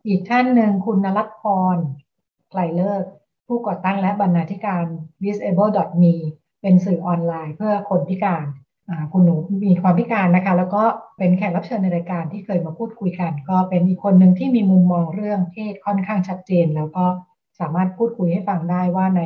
[0.08, 1.44] อีกท่านหนึ่งคุณนลัทพ
[1.76, 1.78] ร
[2.52, 3.04] ไกรฤกษ์
[3.48, 4.86] ผู้ก่อตั้งและบรรณาธิการ
[5.24, 6.16] ThisAble.me
[6.62, 8.46] เป็นสื่อออนไลน์เพื่อคนพิการ
[9.12, 10.84] คุณหนูมีความพิการนะคะ แล้วก็
[11.18, 17.06] เป็นแขกรับเชิญในรายการที่เคยมาพูดคุยกัน ก็เป็นอีกคนหนึ่งที่มีมุมมองเรื่องเพศค่อนข้างชัดเจน แล้วก็
[17.60, 19.22] สามารถพูดคุยให้ฟังได้ว่าใน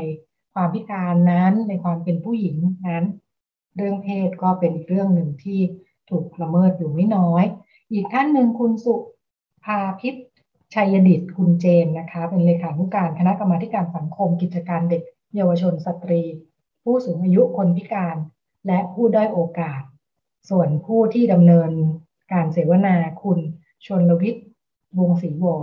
[0.54, 2.58] ความพิการนั้นในความเป็นผู้หญิง
[2.88, 3.06] นั้น
[3.76, 5.60] เรื่องเพศก็เป็นอีกเรื่องหนึ่งที่
[6.10, 7.44] ถูกละเมิดอยู่ไม่น้อย
[7.92, 8.96] อีกท่านหนึ่งคุณสุ
[9.66, 10.16] ภาพิษ
[10.74, 15.04] ชัยดิตคุณเจนนะคะ เป็นเลขานุการคณะกรรมาการสังคมกิจการเด็ก
[15.36, 16.22] เยาวชนสตรี
[16.84, 18.16] ผู้สูงอายุคนพิการ
[18.68, 19.82] และผู้ด้อยโอกาส
[20.50, 21.72] ส่วนผู้ที่ดำเนิน
[22.34, 23.40] การเสวนาคุณ
[23.86, 24.46] ชนลวิทย์
[25.00, 25.56] วงศรีวอ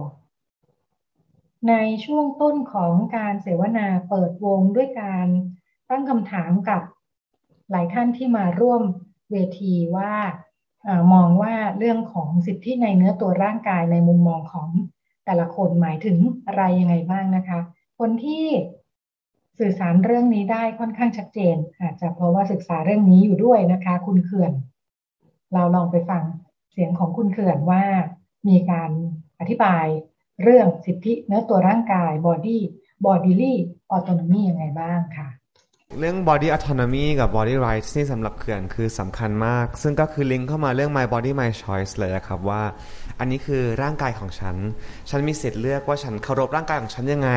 [1.68, 1.74] ใน
[2.04, 5.26] ช่วงต้นของการเสวนาเปิดวงด้วยการ
[5.90, 6.82] ตั้งคำถามกับ
[7.70, 8.82] หลายท่านที่มาร่วม
[9.32, 10.14] เวทีว่า
[10.86, 14.68] อมองว่าเรื่องของสิทธิในเนื้อตัวร่างกายในมุมมองของ
[15.24, 17.60] แต่ละคนหมายถึงอะไรยังไงบ้างนะคะ
[17.98, 18.46] คนที่
[19.58, 24.52] สื่อสารเรื่องนี้ได้ค่อนข้างชัดเจน อาจจะเพราะว่าศึกษาเรื่องนี้อยู่ด้วยนะคะ คุณเขื่อน
[25.54, 26.24] เราลองไปฟัง
[26.72, 27.84] เสียงของคุณเขื่อนว่า
[28.48, 28.90] มีการ
[29.40, 29.86] อธิบาย
[30.42, 32.58] เรื่องสิทธิเนื้อตัวร่างกาย body
[33.04, 33.54] bodily
[33.94, 35.28] autonomy ยังไงบ้างค่ะ
[35.98, 42.62] เรื่อง body autonomy กับ body rights นี่สำหรับเขื่อนคือสำคัญมาก ซึ่งก็คือลิงก์เข้ามาเรื่อง my body my choice เลยนะครับว่า
[43.18, 44.56] อันนี้คือร่างกายของฉัน
[45.10, 47.30] ฉันมีสิทธิ์เลือกว่าฉันเคารพร่างกายของฉันยังไง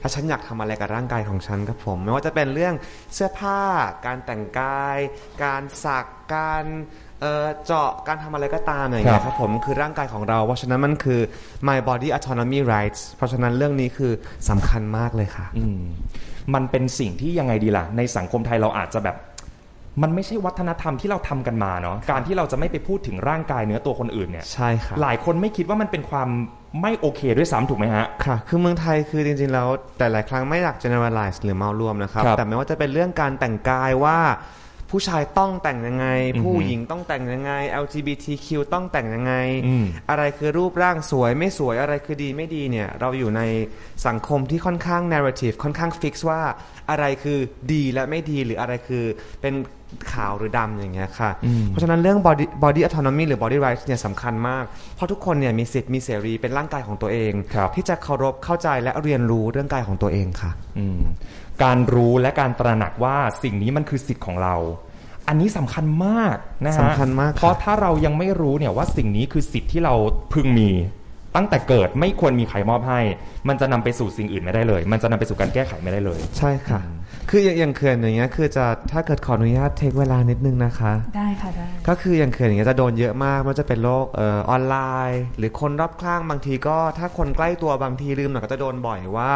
[0.00, 2.74] ถ้าฉันอยากทำอะไรกับร่างกายของฉันครับผม ไม่ว่าจะเป็นเรื่อง
[3.14, 3.60] เสื้อผ้า
[4.06, 4.98] การแต่งกาย
[5.44, 6.64] การสักการ
[7.66, 11.20] เจาะการทำอะไรก็ตามอย่างเงี้ยครับผมคือร่างกายของเรา เพราะฉะนั้นมันคือ
[11.68, 14.12] my body autonomy rights เพราะฉะนั้นเรื่องนี้คือ
[14.48, 15.46] สำคัญมากเลยค่ะ
[16.54, 19.16] มันเป็นสิ่งที่ยังไงดีล่ะ ในสังคมไทยเราอาจจะแบบ
[20.02, 26.28] มันไม่ใช่วัฒนธรรมที่เราทำกันมาเนาะการที่เราจะไม่ไปพูดถึงร่างกายเนื้อตัวคนอื่นเนี่ย ใช่ค่ะ หลายคนไม่คิดว่ามันเป็นความ
[26.82, 34.18] ไม่โอเคด้วยซ้ำถูกไหมฮะ ค่ะ คือเมืองไทยคือจริงๆ แล้วแต่หลายครั้งไม่อยาก generalize หรือเมารวมนะครับ ครับแต่ไม่ว่าจะเป็นเรื่องการแต่งกายว่า
[34.90, 39.34] ผู้ชายต้องแต่งยังไงอือฮึผู้หญิงต้องแต่งยังไง LGBTQ ต้องแต่งยังไง
[39.66, 43.42] อืมอะไรคือรูปร่างสวยไม่สวยอะไรคือดีไม่ดีเนี่ย เราอยู่ใน
[44.06, 46.40] สังคมที่ค่อนข้าง narrative ค่อนข้าง fix ว่า
[46.90, 47.38] อะไรคือ
[47.72, 49.04] ดีและไม่ดีหรืออะไรคือ
[49.42, 49.54] เป็น
[50.12, 54.64] ขาวหรือดำอย่างเงี้ยค่ะอืมเพราะฉะนั้นเรื่อง body body autonomy หรือ body rights เนี่ยสำคัญมาก
[54.96, 61.00] เพราะทุกคนเนี่ยมีสิทธิ์มีเสรีเป็นร่างกายของตัวเองครับที่จะเคารพเข้าใจและเรียนรู้เรื่องกายของตัวเองค่ะอืม
[61.64, 64.56] การรู้และการตระหนักว่าสิ่งนี้มันคือสิทธิ์ของเรา
[65.28, 69.94] อันนี้สำคัญมากนะฮะสำคัญมากครับเพราะถ้าเรายังไม่รู้เนี่ยว่าสิ่งนี้คือสิทธิ์ที่เรา
[70.32, 70.70] พึงมี
[71.36, 73.00] ตั้งแต่เกิดไม่ควรมีใครมอบให้
[73.48, 76.80] มันจะนำไปสู่สิ่งอื่นไม่ได้เลย มันจะนำไปสู่การแก้ไขไม่ได้เลย ใช่ค่ะ
[77.30, 84.76] คืออย่างอย่างเขื่อนอย่างเงี้ย คือจะถ้าเกิดขออนุญาตเทคเวลานิดนึงนะคะ ได้ค่ะได้ ก็คืออย่างเขื่อนอย่างเงี้ยจะโดนเยอะมากไมันจะเป็นโลกเอ่อออนไล
[85.10, 89.32] น์ หรือคนรอบข้างบางทีก็ถ้าคนใกล้ตัวบางทีลืมหน่อยก็จะโดนบ่อยว่า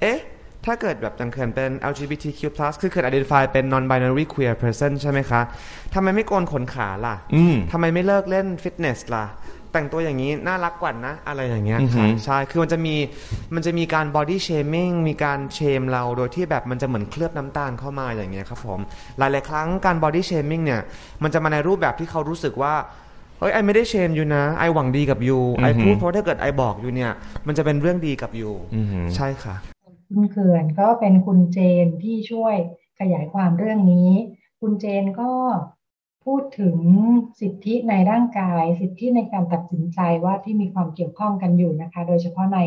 [0.00, 0.18] เอ๊ะ
[0.66, 2.40] ถ้าเกิดแบบอย่างเขื่อนเป็น LGBTQ+
[2.80, 5.40] คือเขื่อน identify เป็น non-binary queer person ใช่ไหมคะ
[5.94, 9.26] ทำไมไม่โกนขนขาล่ะอืม ทำไมไม่เลิกเล่นฟิตเนสล่ะ
[9.72, 12.94] แต่งตัวอย่างนี้น่ารักกว่านะ อะไรอย่างเงี้ยอือหืค่ะอใช่ คือมันจะมี
[13.54, 18.80] มันจะมีการ body shaming มีการเชมเราโดยที่แบบมันจะเหมือนเคลือบน้ำตาลเข้ามาอย่างเงี้ยครับผม
[19.18, 20.82] หลาย ๆ ครั้งการ body shaming เนี่ย
[21.22, 22.74] มันจะมาในรูปแบบที่เขารู้สึกว่า
[23.38, 27.12] เฮ้ยไอไม่ได้เชมอยู่นะ ไอหวังดีกับยูไออือหือพูดเพราะถ้าเกิดไอบอกอยู่เนี่ย
[27.46, 29.54] มันจะเป็นเรื่องดีกับยูอือหือใช่ค่ะ
[30.08, 32.56] คุณเขื่อนก็เป็นคุณเจนที่ช่วย
[33.00, 34.10] ขยายความเรื่องนี้
[34.60, 35.30] คุณเจนก็
[36.24, 36.76] พูดถึง
[37.40, 42.58] สิทธิในร่างกาย สิทธิในการตัดสินใจว่าที่มีความเกี่ยวข้องกันอยู่นะคะ โดยเฉพาะใน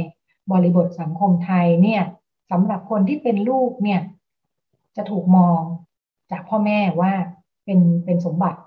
[0.51, 2.03] บริบทสังคมไทยเนี่ย
[2.51, 4.01] สำหรับคนที่เป็นลูกเนี่ย
[4.95, 5.61] จะถูกมอง
[6.31, 7.13] จากพ่อแม่ว่า
[7.65, 8.59] เป็นเป็นสมบัติ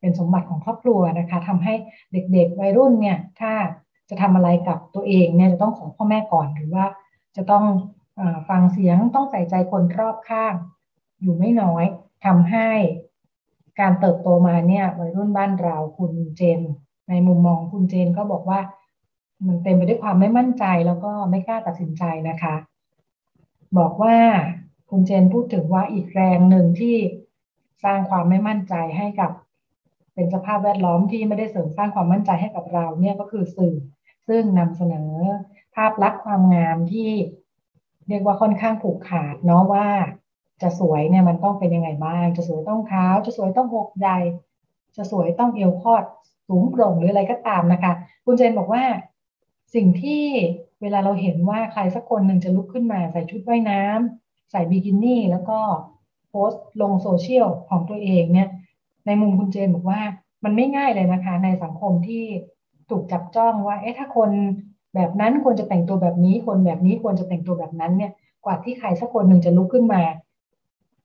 [0.00, 1.74] เป็นสมบัติของครอบครัวนะคะทำให้
[2.12, 3.52] เด็กๆวัยรุ่นเนี่ยถ้า
[4.08, 6.86] จะทำอะไรกับตัวเองเนี่ยจะต้องขอพ่อแม่ก่อนหรือว่า
[7.36, 7.64] จะต้อง
[8.48, 10.54] ฟังเสียงต้องใส่ใจคนรอบข้าง
[11.22, 11.84] อยู่ไม่น้อย
[12.24, 12.68] ทำให้
[13.80, 16.60] การเติบโตมาเนี่ยวัยรุ่นบ้านเราคุณเจน
[17.08, 18.60] ในมุมมองคุณเจนก็บอกว่า
[19.46, 22.54] มันเต็มไปด้วยความไม่มั่นใจแล้วก็ไม่กล้าตัดสินใจนะคะ
[23.78, 24.16] บอกว่า
[24.90, 26.96] คุณเจนพูดถึงว่าอีกแรงหนึ่งที่
[27.84, 29.30] สร้างความไม่มั่นใจให้กับ
[30.14, 33.76] เป็นสภาพแวดล้อมที่ไม่ได้เสริมสร้างความมั่นใจให้กับเราเนี่ยก็คือสื่อ
[34.28, 35.10] ซึ่งนำเสนอ
[35.74, 37.10] ภาพลักษณ์ความงามที่
[38.08, 39.86] เรียกว่าค่อนข้างผูกขาดเนาะว่า
[40.62, 44.18] จะสวยเนี่ยมันต้องเป็นยังไงบ้าง จะสวยต้องเท้า จะสวยต้องอกใหญ่
[44.96, 46.04] จะสวยต้องเอวคอด
[46.48, 47.92] สูงโปร่งหรืออะไรก็ตามนะคะ
[48.24, 48.84] คุณเจนบอกว่า
[49.74, 50.22] สิ่งที่
[50.82, 55.58] เวลาเราเห็นว่าใครสักคนหนึ่งจะลุกขึ้นมาใส่ชุดว่ายน้ำใส่บิกินี่แล้วก็
[56.28, 58.48] โพสต์ลงโซเชียลของตัวเองเนี่ย
[59.06, 60.00] ในมุมคุณเจนบอกว่า
[60.44, 62.24] มันไม่ง่ายเลยนะคะ ในสังคมที่
[62.90, 64.30] ถูกจับจ้องว่า เอ๊ะถ้าคน
[64.96, 68.12] แบบนั้นควรจะแต่งตัวแบบนี้ คนแบบนี้ควรจะแต่งตัวแบบนั้นเนี่ย
[68.44, 70.02] กว่าที่ใครสักคนหนึ่งจะลุกขึ้นมา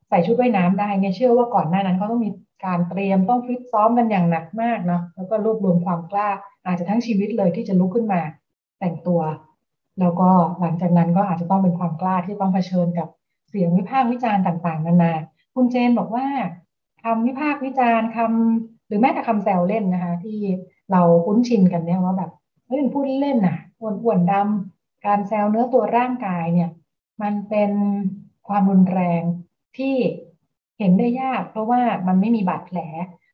[0.10, 2.30] ใส่ชุดว่ายน้ำได้เนี่ยเชื่อว่าก่อนหน้านั้นเขาต้องมี
[2.65, 6.30] การเตรียมต้องฟิตซ้อมกันอย่างหนักมากเนาะแล้วก็รวบรวมความกล้า
[6.65, 8.21] อาจจะทั้งชีวิตเลยที่จะลุกขึ้นมา
[8.80, 9.21] แต่งตัว
[9.99, 13.08] แล้วก็หลังจากนั้นก็อาจจะต้องเป็นความกล้าที่ต้องเผชิญกับ
[13.49, 15.13] เสียงวิพากษ์วิจารณ์ต่างๆ นานา
[15.56, 16.25] คุณเจนบอกว่า
[17.04, 20.38] คำวิพากษ์วิจารณ์คำหรือแม้แต่คำแซวเล่นนะคะ ที่
[20.91, 22.32] เราคุ้นชินกันเนี่ยว่าแบบ
[22.67, 26.70] เฮ้ยมันพูดเล่นน่ะ อ้วนดำการแซวเนื้อตัวร่างกายเนี่ย
[27.22, 27.72] มันเป็น
[28.48, 29.22] ความรุนแรง
[29.78, 29.96] ที่
[30.80, 32.80] เห็นได้ยาก เพราะว่ามันไม่มีบาดแผล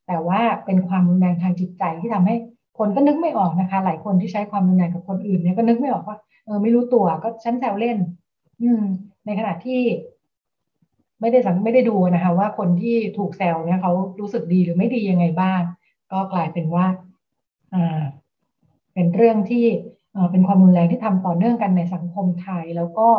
[0.08, 2.36] แต่ว่าเป็นความรุนแรงทางจิตใจที่ทำให้
[2.78, 7.98] คนก็นึกไม่ออกนะคะ หลายคนที่ใช้ความรุนแรงกับคนอื่นเนี่ยก็นึกไม่ออกว่าเออไม่รู้ตัวก็ฉันแซวเล่น
[8.62, 8.84] อืม
[9.26, 9.82] ในขณะที่
[11.22, 15.62] ไม่ได้สังไม่ได้ดูนะคะ ว่าคนที่ถูกแซวเนี่ยเขารู้สึกดีหรือไม่ดียังไงบ้าง
[16.12, 16.86] ก็กลายเป็นว่า
[17.74, 18.02] อ่า
[18.94, 19.66] เป็นเรื่องที่
[20.32, 23.10] เป็นความรุนแรงที่ทำต่อเนื่องกันในสังคมไทย แล้วก็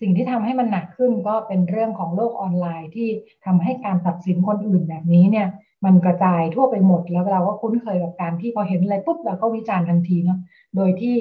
[0.00, 3.08] สิ่งที่ทำให้มันหนักขึ้นก็เป็นเรื่องของโลกออนไลน์ที่
[3.44, 5.46] ทำให้การตัดสินคนอื่นแบบนี้เนี่ย
[5.84, 10.38] มันกระจายทั่วไปหมดแล้วเราก็คุ้นเคยกับการที่พอเห็นอะไรปุ๊บเราก็วิจารณ์ทันทีเนาะ
[10.76, 11.14] โดยที่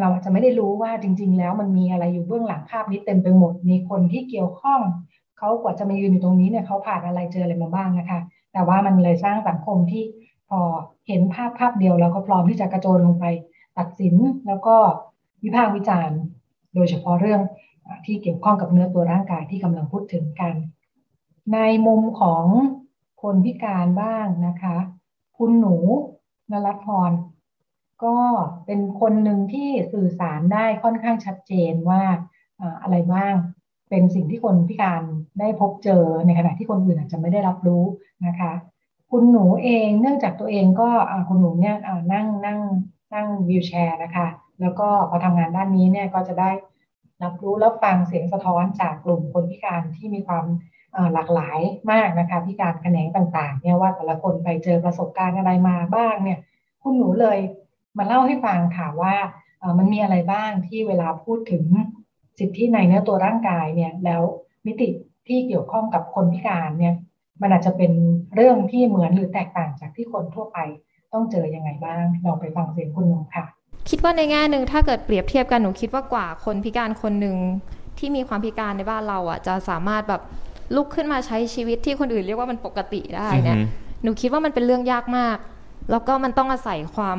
[0.00, 4.80] เราอาจจะไม่ได้รู้ว่าจริง ๆ แล้วมันมีอะไรอยู่เบื้องหลังภาพนี้เต็มไปหมด มีคนที่เกี่ยวข้อง
[5.38, 8.20] เขากว่าจะมายืนอยู่ตรงนี้เนี่ยเขาผ่านอะไรเจออะไรมาบ้างนะคะ
[8.52, 10.04] แต่ว่ามันเลยสร้างสังคมที่
[10.48, 10.60] พอ
[11.08, 13.24] เห็นภาพภาพเดียวเราก็พร้อมที่จะกระโจนลงไป
[13.78, 14.14] ตัดสิน
[14.46, 14.76] แล้วก็
[15.42, 16.18] วิพากษ์วิจารณ์
[16.74, 17.40] โดยเฉพาะเรื่อง
[18.06, 20.54] ที่เกี่ยวข้องกับเนื้อตัวร่างกายที่กำลังพูดถึงกัน
[21.54, 22.44] ในมุมของ
[23.22, 24.76] คนพิการบ้างนะคะ
[25.38, 25.76] คุณหนู
[26.50, 27.12] นรัตพร
[28.04, 28.16] ก็
[28.66, 32.02] เป็นคนหนึ่งที่สื่อสารได้ค่อนข้างชัดเจนว่า
[32.82, 33.34] อะไรบ้าง
[33.90, 35.02] เป็นสิ่งที่คนพิการ
[35.40, 37.84] ได้พบเจอในขณะที่คนอื่นอาจจะไม่ได้รับรู้
[38.26, 38.52] นะคะ
[39.10, 40.88] คุณหนูเองเนื่องจากตัวเองก็
[41.28, 41.76] คุณหนูเนี่ย
[42.12, 42.60] นั่งนั่ง
[43.14, 44.26] นั่งวีลแชร์นะคะ
[44.60, 46.50] แล้วก็พอทำงานด้านนี้เนี่ยก็จะได้
[47.22, 50.44] รับรู้แล้วฟังเสียงสะท้อนจากกลุ่มคนพิการที่มีความ
[51.12, 51.58] หลากหลาย
[51.92, 56.38] มากนะคะพิการแขนงต่างๆเนี่ยว่าแต่ละคนไปเจอประสบการณ์อะไรมาบ้างเนี่ย
[56.82, 57.38] คุณหนูเลย
[57.98, 59.14] มาเล่าให้ฟังค่ะว่า
[59.78, 61.64] มันมีอะไรบ้างที่เวลาพูดถึง
[62.38, 64.22] สิทธิในเนื้อตัวร่างกายเนี่ยแล้ว
[64.66, 64.88] มิติ
[65.26, 66.94] ที่เกี่ยวข้องกับคนพิการเนี่ย
[67.40, 67.92] มันอาจจะเป็น
[68.34, 70.58] เรื่องที่เหมือนหรือแตกต่างจากที่คนทั่วไป
[71.12, 73.44] ต้องเจอยังไงบ้างลองไปฟังเสียงคุณหนูค่ะ
[73.88, 77.36] คิดว่าในแง่หนึ่งถ้าเกิดเปรียบเทียบกันหนูคิดว่ากว่าคนพิการคนหนึ่ง
[77.98, 80.22] ที่มีความพิการในบ้านเราอะจะสามารถแบบ
[80.76, 85.38] ลุกขึ้นมาใช้ชีวิตที่คนอื่นเรียกว่ามันปกติได้เนี่ยอือฮึหนูคิดว่ามันเป็นเรื่องยากมาก
[85.90, 87.18] แล้วก็มันต้องอาศัยความ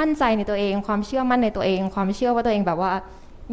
[0.00, 2.90] มั่นใจในตัวเอง ความเชื่อมั่นในตัวเอง ความเชื่อว่าตัวเองแบบว่า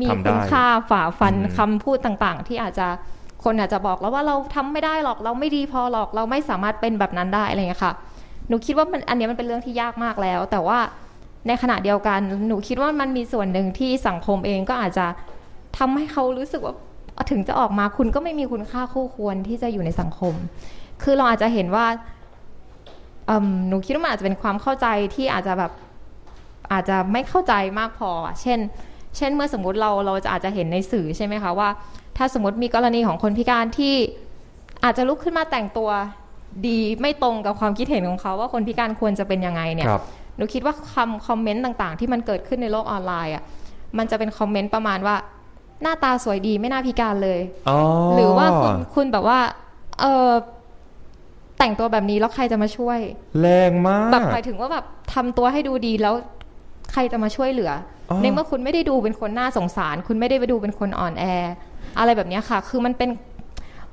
[0.01, 2.88] มีทำได้คุณค่าฝ่าฟันอืมคำพูดต่างๆ ที่อาจจะ
[3.43, 7.93] คนอาจจะบอกแล้วว่าเราทำไม่ได้หรอกเราไม่ดีพอหรอกเราไม่สามารถเป็นแบบนั้นได้อะไรอย่างเงี้ยค่ะ
[8.49, 10.79] หนูคิดว่ามันอันนี้มันเป็นเรื่องที่ยากมากแล้ว แต่ว่า
[11.47, 15.05] ในขณะเดียวกันหนูคิดว่ามันมีส่วนหนึ่งที่สังคมเองก็อาจจะ
[15.77, 16.75] ทำให้เขารู้สึกว่า
[17.31, 20.33] ถึงจะออกมาคุณก็ไม่มีคุณค่าคู่ควรที่จะอยู่ในสังคม
[21.03, 21.85] คือเราอาจจะเห็นว่า
[23.67, 25.71] หนูคิดว่ามันอาจจะเป็นความเข้าใจที่อาจจะแบบ
[26.71, 28.59] อาจจะไม่เข้าใจมากพอ เช่น
[29.17, 31.69] เช่นเมื่อสมมติเราเราจะอาจจะเห็นในสื่อใช่ไหมคะว่า
[32.17, 33.95] ถ้าสมมติมีกรณีของคนพิการที่
[34.83, 35.89] อาจจะลุกขึ้นมาแต่งตัว
[36.67, 40.03] ดีไม่ตรงกับความคิดเห็นของเขาว่าคนพิการควรจะเป็นยังไงเนี่ยครับ
[40.38, 43.43] หนูคิดว่าคำคอมเมนต์ต่างๆ ที่มันเกิดขึ้นในโลกออนไลน์อะ
[43.97, 45.15] มันจะเป็นคอมเมนต์ประมาณว่า
[45.81, 47.79] หน้าตาสวยดีไม่น่าพิการเลยอ๋อ
[48.15, 49.39] หรือว่าคุณคุณแบบว่า
[49.99, 50.29] เออ
[51.59, 52.99] แต่งตัวแบบนี้แล้วใครจะมาช่วย
[53.41, 56.13] แรงมากแบบหมายถึงว่าแบบทำตัวให้ดูดีแล้ว
[56.91, 57.71] ใครจะมาช่วยเหลือ
[58.09, 61.25] ออในเมื่อคุณไม่ได้ดูเป็นคนน่าสงสาร คุณไม่ได้ไปดูเป็นคนอ่อนแอ
[61.97, 63.09] อะไรแบบเนี้ยค่ะ คือมันเป็น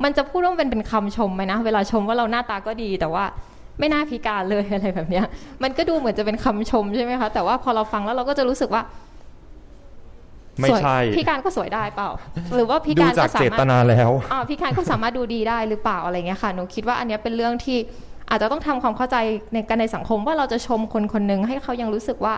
[0.04, 3.24] มันจะพูดว่ามันเป็นคำชมไหมนะ เวลาชมว่าเราหน้าตาก็ดีแต่ว่า
[3.78, 5.24] ไม่น่าพิการเลยอะไรแบบเนี้ย
[5.62, 8.82] มันก็ดูเหมือนจะเป็นคำชมใช่ไหมคะ แต่ว่าพอเราฟังแล้วเราก็จะรู้สึกว่า
[10.60, 12.10] ไม่สวยใช่พิการก็สวยได้เปล่า
[12.54, 17.78] หรือว่าพิดูการจาก็กสาเจมารตถนาแล้วอ่าพี่การก็สามารถดูดีได้หรือเปล่าอะไรเงี้ยค่ะหนูคิดว่าอันเนี้ยเป็นเรื่องที่
[18.30, 19.16] อาจจะต้องทำความเข้าใจ
[19.52, 22.34] ในกันในสังคมว่าเราจะชมคนคนหนึ่งให้เขายังรู้สึกว่า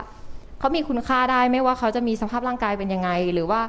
[0.59, 3.61] เขามีคุณค่าได้ไม่ว่าเขาจะมีสภาพร่างกายเป็นยังไง หรือว่า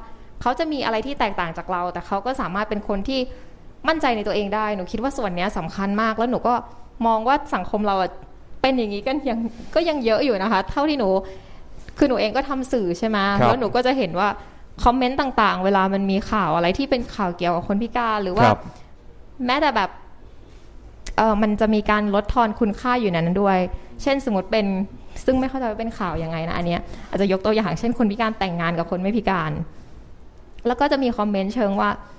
[0.41, 3.19] เขาจะมีอะไรที่แตกต่างจากเรา แต่เขาก็สามารถเป็นคนที่
[3.87, 6.53] มั่นใจในตัวเองได้หนูคิดว่าส่วนเนี้ยสำคัญมาก แล้วหนูก็
[7.07, 8.11] มองว่าสังคมเราอะ
[8.61, 9.39] เป็นอย่างนี้กันยัง
[9.75, 11.09] ก็ยังเยอะอยู่นะคะ เท่าที่หนู
[11.97, 14.29] คือหนูเองก็ทำสื่อใช่ไหมครับแล้วหนูก็จะเห็นว่า
[14.83, 18.59] คอมเมนต์ต่างๆ เวลามันมีข่าวอะไรที่เป็นข่าวเกี่ยวกับคนพิการหรือว่าครับ
[19.45, 19.89] แม้แต่แบบ
[21.17, 23.57] เออมันจะมีการลดทอนคุณค่าอยู่ในนั้นด้วย
[24.01, 24.65] เช่นสมมติเป็น
[25.25, 29.51] ซึ่งไม่เข้าใจว่าเป็นข่าวยังไงนะอันเนี้ยอาจจะยกตัวอย่างเช่นคนพิการแต่งงานกับคนไม่พิการ
[30.67, 32.17] แล้วก็จะมีคอมเมนต์เชิงว่าเอ่อ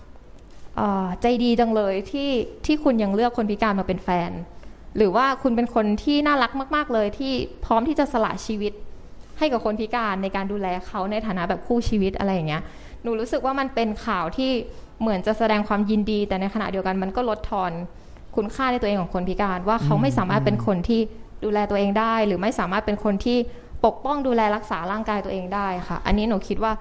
[1.22, 2.30] ใจดีจังเลยที่
[2.66, 4.30] ที่คุณยังเลือกคนพิการมาเป็นแฟน
[4.96, 7.32] หรือว่าคุณเป็นคนที่น่ารักมาก ๆ เลยที่
[7.64, 8.72] พร้อมที่จะสละชีวิต
[9.38, 12.62] ให้กับคนพิการในการดูแลเขาในฐานะแบบคู่ชีวิตอะไรอย่างเงี้ย
[13.02, 14.50] หนูรู้สึกว่ามันเป็นข่าวที่
[15.00, 17.72] เหมือนจะแสดงความยินดี แต่ในขณะเดียวกันมันก็ลดทอน
[18.36, 21.00] คุณค่าในตัวเองของคนพิการ ว่าเขาไม่สามารถเป็นคนที่
[21.44, 23.38] ดูแลตัวเองได้ หรือไม่สามารถเป็นคนที่
[23.84, 26.72] ปกป้องดูแลรักษาร่างกายตัวเองได้ค่ะ อันนี้หนูคิดว่า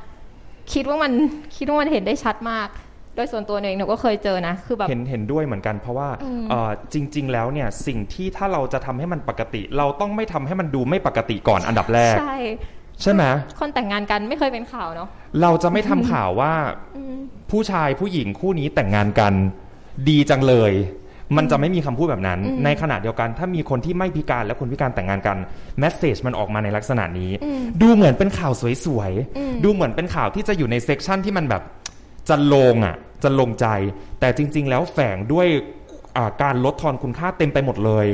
[0.73, 1.11] คิดว่ามัน
[1.57, 2.67] คิดว่ามันเห็นได้ชัดมาก
[3.15, 12.37] โดยส่วนตัวหนูเองหนูก็เคยเจอนะ คือแบบ เห็นเห็นด้วยเหมือนกันเพราะว่าอืมเอ่อจริง ๆ แล้วเนี่ยสิ่งที่ถ้าเราจะทำให้มันปกติ เราต้องไม่ทำให้มันดูไม่ปกติก่อนอันดับแรก ใช่
[13.01, 13.23] ใช่ไหม
[13.59, 15.09] คนแต่งงานกันไม่เคยเป็นข่าวเนาะ
[15.41, 16.53] เราจะไม่ทำข่าวว่า
[16.97, 17.17] อืม
[17.51, 19.33] ผู้ชายผู้หญิงคู่นี้แต่งงานกัน
[20.09, 20.73] ดีจังเลย
[21.37, 25.37] มันจะไม่มีคำพูดแบบนั้นอืมในขณะเดียวกัน ถ้ามีคนที่ไม่พิการและคนพิการแต่งงานกัน
[25.79, 28.63] message มันออกมาในลักษณะนี้อืมดูเหมือนเป็นข่าวส
[28.97, 31.61] วยอืมๆดูเหมือนเป็นข่าวที่จะอยู่ใน section ที่มันแบบ
[32.29, 33.67] จรรโลงอะจรรโลงใจ
[34.19, 35.47] แต่จริง ๆ แล้วแฝงด้วย
[36.17, 38.07] อ่าการลดทอนคุณค่าเต็มไปหมดเลย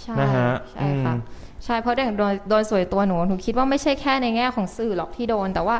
[0.00, 1.20] ใช่นะฮะใช่ค่ะอืม
[1.64, 5.76] ใช่เพราะอย่างโดยโดยส่วนตัวหนูหนูคิดว่าไม่ใช่แค่ในแง่ของสื่อหรอกที่โดน แต่ว่า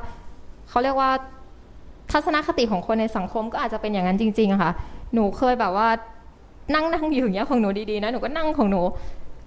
[0.68, 1.10] เขาเรียกว่า
[2.10, 4.72] ทัศนคติของคนในสังคมก็อาจจะเป็นอย่างนั้นจริงๆอะค่ะ
[5.14, 5.88] หนูเคยแบบว่า
[6.74, 8.82] นั่งนั่งอยู่อย่างเงี้ยของหนูดีๆนะหนูก็นั่งของหนู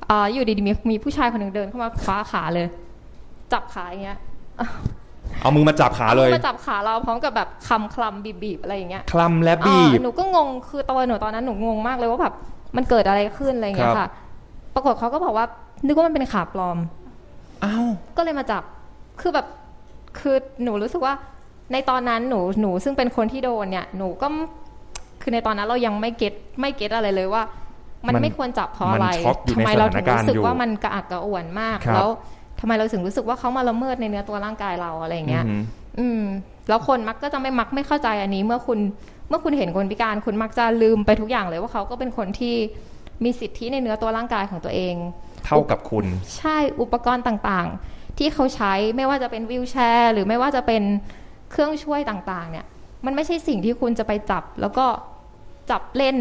[0.09, 2.67] อ่าอยู่ดีๆมีมีผู้ชายคนหนึ่งเดินเข้ามาคว้าขาเลย
[3.53, 4.19] จับขาอย่างเงี้ย
[5.41, 12.33] เอามือมาจับขาเลย มาจับขาเราพร้อมกับแบบคำคลำบีบๆอะไรอย่างเงี้ยคลำและบีบอ่าหนูก็งงคือตอนหนูตอนนั้นหนูงงมากเลยว่าแบบ
[12.75, 14.09] มันเกิดอะไรขึ้นอะไรอย่างเงี้ยครัค่ะบ
[14.73, 15.45] ปรากฏเขาก็บอกว่า
[15.85, 16.77] นึกว่ามันเป็นขาปลอม
[17.63, 17.85] อ้าว
[18.17, 18.63] ก็เลยมาจับ
[19.21, 19.45] คือแบบ
[20.19, 21.13] คือหนูรู้สึกว่า
[21.73, 24.27] ในตอนนั้นหนูหนูซึ่งเป็นคนที่โดนเนี่ย หนูก็
[25.21, 27.43] คือในตอนนั้นเรายังไม่เก็ตไม่เก็ตอะไรเลยว่า
[28.05, 32.09] มันมันไม่ควรจับเพราะอะไรมันช็อกอยู่ทำไมในเราสถึถางนการณ์รู้สึกอยู่ว่ามันกระอักกระอ่วนมากครับแล้ว
[32.59, 35.63] ทำไมเราถึงรู้สึกว่าเขามาละเมิดในเนื้อตัวร่างกายเราอะไรอย่างเงี้ยอือหือ
[35.99, 36.23] อืม
[36.69, 38.79] แล้วคนมักก็จะไม่มักไม่เข้าใจอันนี้ เมื่อคุณ
[39.29, 42.55] เมื่อคุณเห็นคนพิการ คุณมักจะลืมไปทุกอย่างเลยว่าเขาก็เป็นคนที่
[43.23, 44.95] มีสิทธิในเนื้อตัวร่างกายของตัวเอง
[45.45, 46.05] เท่ากับคุณ
[46.37, 50.83] ใช่อุปกรณ์ต่างๆ ที่เขาใช้ไม่ว่าจะเป็นวิวแชร์ หรือไม่ว่าจะเป็น
[51.51, 52.65] เครื่องช่วยต่างๆ เนี่ย
[53.05, 54.85] มันไม่ใช่สิ่งที่คุณจะไปจับ แล้วก็
[55.71, 56.17] จับเล่น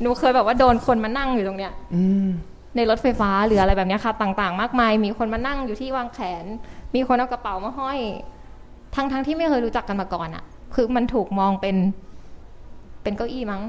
[0.00, 2.28] หนูเคยแบบว่าโดนคนมานั่งอยู่ตรงเนี้ย อืม
[2.76, 6.44] ในรถไฟฟ้าหรืออะไรแบบเนี้ยค่ะ ต่างๆ มากมาย มีคนมานั่งอยู่ที่วางแขน
[6.94, 7.98] มีคนเอากระเป๋ามาห้อย
[8.94, 11.76] ทั้งๆที่ไม่เคยรู้จักกันมาก่อนอะคือมันถูกมองเป็น
[13.02, 13.62] เป็นเก้าอี้มั้ง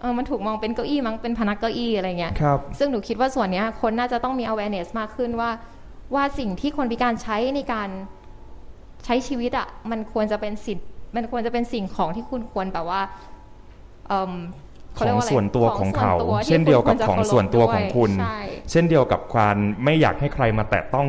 [0.00, 5.50] เออมันถูกมองเป็นเก้าอี้มั้งเป็นพนักเก้าอี้อะไรเงี้ยครับซึ่งหนูคิดว่าส่วนเนี้ย คนน่าจะต้องมี awareness มากขึ้นว่า
[6.14, 7.88] ว่าสิ่งที่คนพิการใช้ในการ
[9.04, 13.00] ใช้ชีวิตอะมันควรจะเป็นสิทธิ์มันควรจะเป็นสิ่งของที่คุณควรแบบว่า
[14.08, 14.32] เอิ่ม
[14.96, 21.06] ขเขาเรีอยกงว่าอะไรส่วนตัวของเขาส่วนตัวที่เช่นเดียวกับคุณควรจะของส่วนตัวของคุณใช่เช่นเดียวกับความไม่อยากให้ใครมาแตะต้อง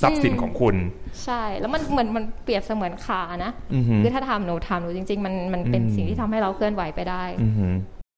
[0.00, 0.76] ทรัพย์สินอืมของคุณ
[1.24, 7.74] ใช่ แล้วมันเหมือนมันเปรียบเสมือนขานะอือหือคือถ้าทำหนูทำหนูจริง ๆ มันมันเป็นอืมสิ่งที่ทำให้เราเคลื่อนไหวไปได้อือหือ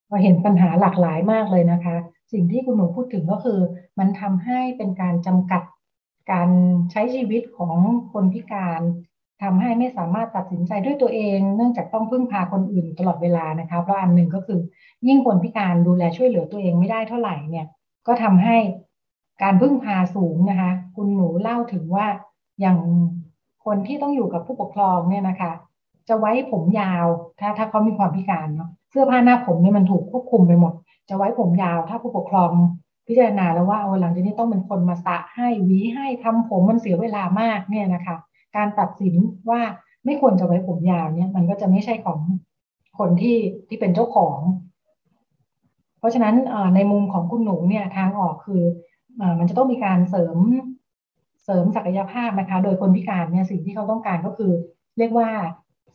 [0.09, 1.97] เราเห็นปัญหาหลากหลายมากเลยนะคะ
[2.33, 3.59] สิ่งที่คุณหนูพูดถึงก็คือ
[3.99, 5.63] มันทำให้เป็นการจำกัด
[6.33, 6.49] การ
[6.91, 7.77] ใช้ชีวิตของ
[8.13, 8.81] คนพิการ
[9.43, 14.61] ทำให้ไม่สามารถตัดสินใจด้วยตัวเอง เนื่องจากต้องพึ่งพาคนอื่นตลอดเวลานะคะเพราะอันหนึ่งก็คือ
[15.07, 17.67] ยิ่งคนพิการดูแลช่วยเหลือตัวเองไม่ได้เท่าไหร่เนี่ย
[18.07, 18.57] ก็ทำให้
[19.43, 22.07] การพึ่งพาสูงนะคะ คุณหนูเล่าถึงว่า
[22.61, 22.79] อย่าง
[23.65, 25.53] คนที่ต้องอยู่กับผู้ปกครองเนี่ยนะคะ
[26.09, 27.07] จะไว้ผมยาว
[27.41, 30.73] ถ้าถ้าเขามีความพิการเนาะเสื้อผ้าหน้าผมเนี่ยมันถูกควบคุมไปหมด
[31.09, 32.51] จะไว้ผมยาว ถ้าผู้ปกครอง
[33.07, 38.17] พิจารณาแล้วว่าเอาหลังจากนี้ต้องเป็นคนมาสระให้หวีให้ทำผมมันเสียเวลามากเนี่ยนะคะ
[38.57, 39.15] การตัดสิน
[39.51, 39.61] ว่า
[40.05, 42.21] ไม่ควรจะไว้ผมยาวเนี่ย มันก็จะไม่ใช่ของ
[42.99, 43.39] คนที่
[43.69, 44.39] ที่เป็นเจ้าของ
[45.99, 46.35] เพราะฉะนั้น
[46.75, 48.63] ในมุมของคุณหนูเนี่ยทางออกคือ
[49.21, 50.37] อมันจะต้องมีการเสริม
[51.45, 54.53] เสริมศักยภาพนะคะ โดยคนพิการเนี่ยสิ่งที่เขาต้องการก็คือ
[54.99, 55.31] เรียกว่า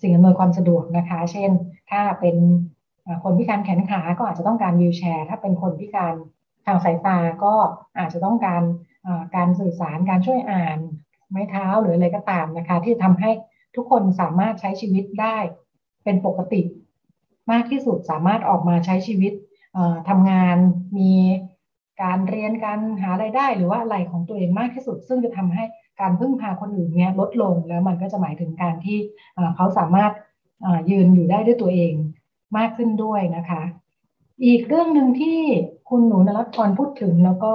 [0.02, 1.50] สิ่งอำนวยความสะดวกนะคะ เช่น
[1.92, 2.36] ถ้าเป็น
[3.24, 6.14] คนพิการแขนขา ก็อาจจะต้องการวีลแชร์ ถ้าเป็นคนพิการ
[6.66, 7.54] ทางสายตาก็
[7.98, 8.64] อาจจะต้องการ
[9.36, 10.78] การสื่อสารการช่วยอ่าน
[11.32, 13.32] ไม้เท้าหรืออะไรก็ตามนะคะ ที่ทำให้
[13.76, 15.38] ทุกคนสามารถใช้ชีวิตได้
[16.04, 16.62] เป็นปกติ
[17.52, 19.34] มากที่สุดสามารถออกมาใช้ชีวิต
[19.74, 20.58] เอ่อทำงาน
[20.98, 21.14] มี
[22.02, 25.64] การเรียนการหารายได้หรือว่าอะไรของตัวเองมากที่สุด ซึ่งจะทำให้
[26.02, 29.00] การพึ่งพาคนอื่นเนี่ยลดลงแล้วมันก็จะหมายถึงการที่
[29.56, 30.12] เขาสามารถ
[30.90, 31.94] ยืนอยู่ได้ด้วยตัวเอง
[32.58, 33.64] มากขึ้นด้วยนะคะ
[34.46, 35.40] อีกเรื่องหนึ่งที่
[35.90, 37.54] คุณหนูนรัตน์พรพูดถึงแล้วก็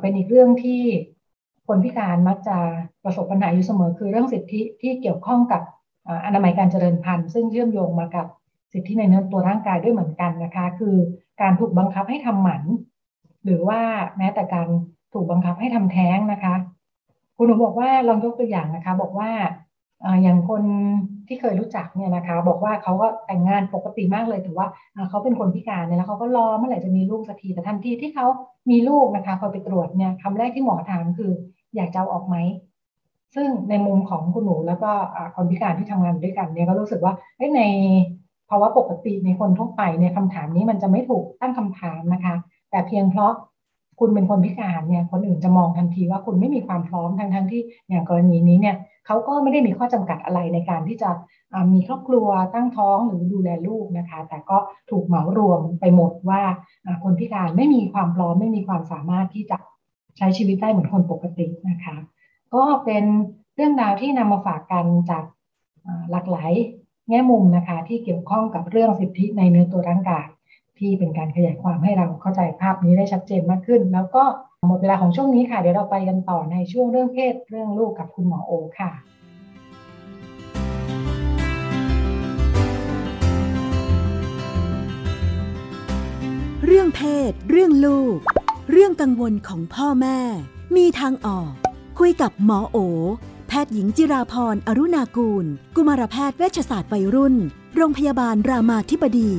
[0.00, 0.82] เป็นอีกเรื่องที่
[1.68, 2.58] คนพิการมักจะ
[3.04, 5.62] ประสบปัญหาอยู่เสมอ คือเรื่องสิทธิที่เกี่ยวข้องกับ
[6.24, 8.26] อนามัยการเจริญพันธุ์ซึ่งเชื่อมโยงมากับ
[8.72, 10.96] สิทธิในเนื้อตัวร่างกายด้วยเหมือนกันนะคะ คือ
[11.40, 12.62] การถูกบังคับให้ทำหมัน
[13.44, 13.80] หรือว่า
[14.18, 14.68] แม้แต่การ
[15.12, 16.54] ถูกบังคับให้ทำแท้งนะคะ
[17.36, 19.30] คุณหนูบอกว่าลองยกตัวอย่างนะคะ บอกว่า
[20.22, 20.62] อย่างคน
[21.28, 28.26] ที่เคยรู้จักเนี่ยนะคะ บอกว่าเขาก็แต่งงานปกติมากเลยถือว่าเอ่อเขาเป็นคนพิการเนี่ยแล้วเขาก็รอเมื่อไหร่จะมีลูกสักทีแต่ทันทีที่เขา
[28.70, 31.32] มีลูกนะคะพอไปตรวจเนี่ยคำแรกที่หมอถามคือ
[31.76, 32.36] อยากจะเอาออกไหม
[33.34, 34.90] ซึ่งในมุมของคุณหนูแล้วก็
[35.36, 37.14] คนพิการที่ทำงานด้วยกันเนี่ยก็รู้สึกว่า
[37.56, 37.62] ใน
[38.50, 42.34] ภาวะปกติในคนทั่วไปเนี่ยคำถามนี้มันจะไม่ถูกตั้งคำถามนะคะ
[42.70, 43.32] แต่เพียงเพราะ
[44.00, 48.76] คุณเป็นคนพิการเนี่ยคนอื่นจะมองทันทีว่าคุณไม่มีความพร้อมทั้งทั้งที่อย่างกรณีนี้เนี่ย
[49.06, 51.10] เขาก็ไม่ได้มีข้อจำกัดอะไรในการที่จะ
[51.72, 54.58] มีครอบครัวตั้งท้องหรือดูแลลูกนะคะ แต่ก็
[54.90, 56.42] ถูกเหมารวมไปหมดว่า
[57.04, 59.56] คนพิการไม่มีความพร้อมไม่มีความสามารถที่จะ
[60.18, 61.96] ใช้ชีวิตได้เหมือนคนปกตินะคะ
[62.54, 63.04] ก็เป็น
[63.54, 65.24] เรื่องราวที่นำมาฝากกันจาก
[66.10, 66.52] หลากหลาย
[67.08, 70.26] แง่มุมนะคะ ที่เกี่ยวข้องกับเรื่องสิทธิในเนื้อตัวร่างกาย
[70.78, 74.24] ที่เป็นการขยายความให้เราเข้าใจภาพนี้ได้ชัดเจนมากขึ้น แล้วก็
[74.68, 78.92] หมดเวลาของช่วงนี้ค่ะเดี๋ยวเราไปกันต่อในช่วงเรื่องเพศเรื่องลูกกับคุณหมอโอค่ะ
[86.66, 87.00] เรื่องเพ
[87.30, 88.18] ศ เรื่องลูก
[88.72, 90.18] เรื่องกังวลของพ่อแม่
[90.76, 91.50] มีทางออก
[91.98, 92.78] คุยกับหมอโอ
[93.48, 95.44] แพทย์หญิงจิราพรอรุณากูล
[95.76, 97.34] กุมารแพทย์เวชศาสตร์วัยรุ่น
[97.76, 99.32] โรงพยาบาลรามาธิบดี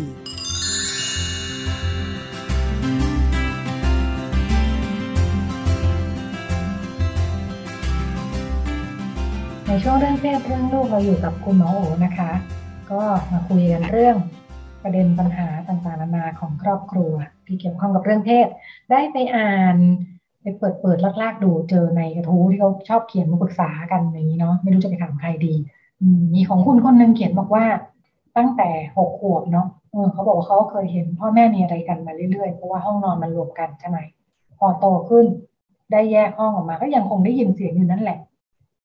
[9.66, 12.32] ในช่วงเรื่องเพศเรื่องลูกเราอยู่กับคุณหมอโอนะคะ
[12.92, 14.16] ก็มาคุยกันเรื่อง
[14.84, 17.14] ประเด็นปัญหาต่างๆนานาของครอบครัว
[17.46, 18.48] ที่เกี่ยวข้องกับเรื่องเพศ
[18.92, 19.76] ได้ไปอ่าน
[20.42, 25.54] ไปเปิดเปิดลากๆดูเจอในกระทู้ที่เขาชอบเขียนมาปรึกษากันอย่างนี้เนาะไม่รู้จะไปถามใครดี
[26.34, 27.66] มีของคุณคนหนึ่งเขียนบอกว่า
[28.38, 29.68] ตั้งแต่หกขวบเนาะ
[30.14, 33.98] เขาบอกว่าเขาเคยเห็นพ่อแม่มีอะไรกันมาเรื่อยๆเพราะว่าห้องนอนมันรวมกันใช่ไหม
[34.60, 35.26] พอโตขึ้น
[35.92, 38.20] ได้แยกห้องออกมา ก็ยังคงได้ยินเสียงอยู่นั่นแหละ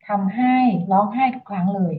[0.08, 0.54] ทำให้
[0.92, 1.94] ร้องไห้ทุกครั้งเลย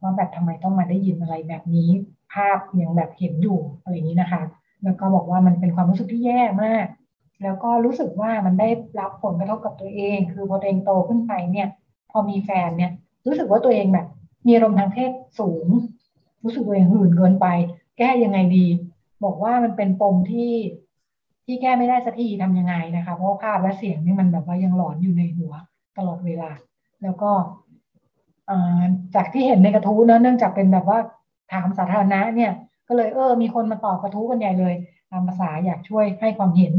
[0.00, 1.90] ว่าแบบทำไมต้องมาได้ยินอะไรแบบนี้
[2.32, 4.42] ภาพยังแบบเห็นอยู่อะไรอย่างนี้นะคะ
[4.84, 6.86] แล้วก็บอกว่ามันเป็นความรู้สึกที่แย่มาก
[7.42, 8.68] แล้วก็รู้สึกว่ามันได้
[9.00, 11.68] รับผลกระทบกับตัวเอง คือพอตัวเองโตขึ้นไปเนี่ย
[12.10, 12.92] พอมีแฟนเนี่ย
[13.26, 14.06] รู้สึกว่าตัวเองแบบ
[14.46, 15.66] มีอารมณ์ทางเพศสูง
[16.44, 17.46] รู้สึกตัวเองหื่นเกินไป
[17.98, 18.66] แก้ยังไงดี
[19.24, 20.52] บอกว่ามันเป็นปมที่
[21.44, 25.52] ที่แก้ไม่ได้สักทีทำยังไงนะคะ เพราะภาพและเสียงนี่มันแบบว่ายังหลอนอยู่ในหัว
[25.96, 26.50] ตลอดเวลา
[27.02, 27.30] แล้วก็
[29.14, 30.98] จากที่เห็นในกระทู้เนะเนื่องจากเป็นแบบว่า
[31.52, 32.52] ถามสาธารณะเนี่ย
[32.88, 34.74] ก็เลยเออ มีคนมาตอบกระทู้กันใหญ่เลย
[35.10, 36.72] ตามภาษาอยากช่วยให้ความเห็น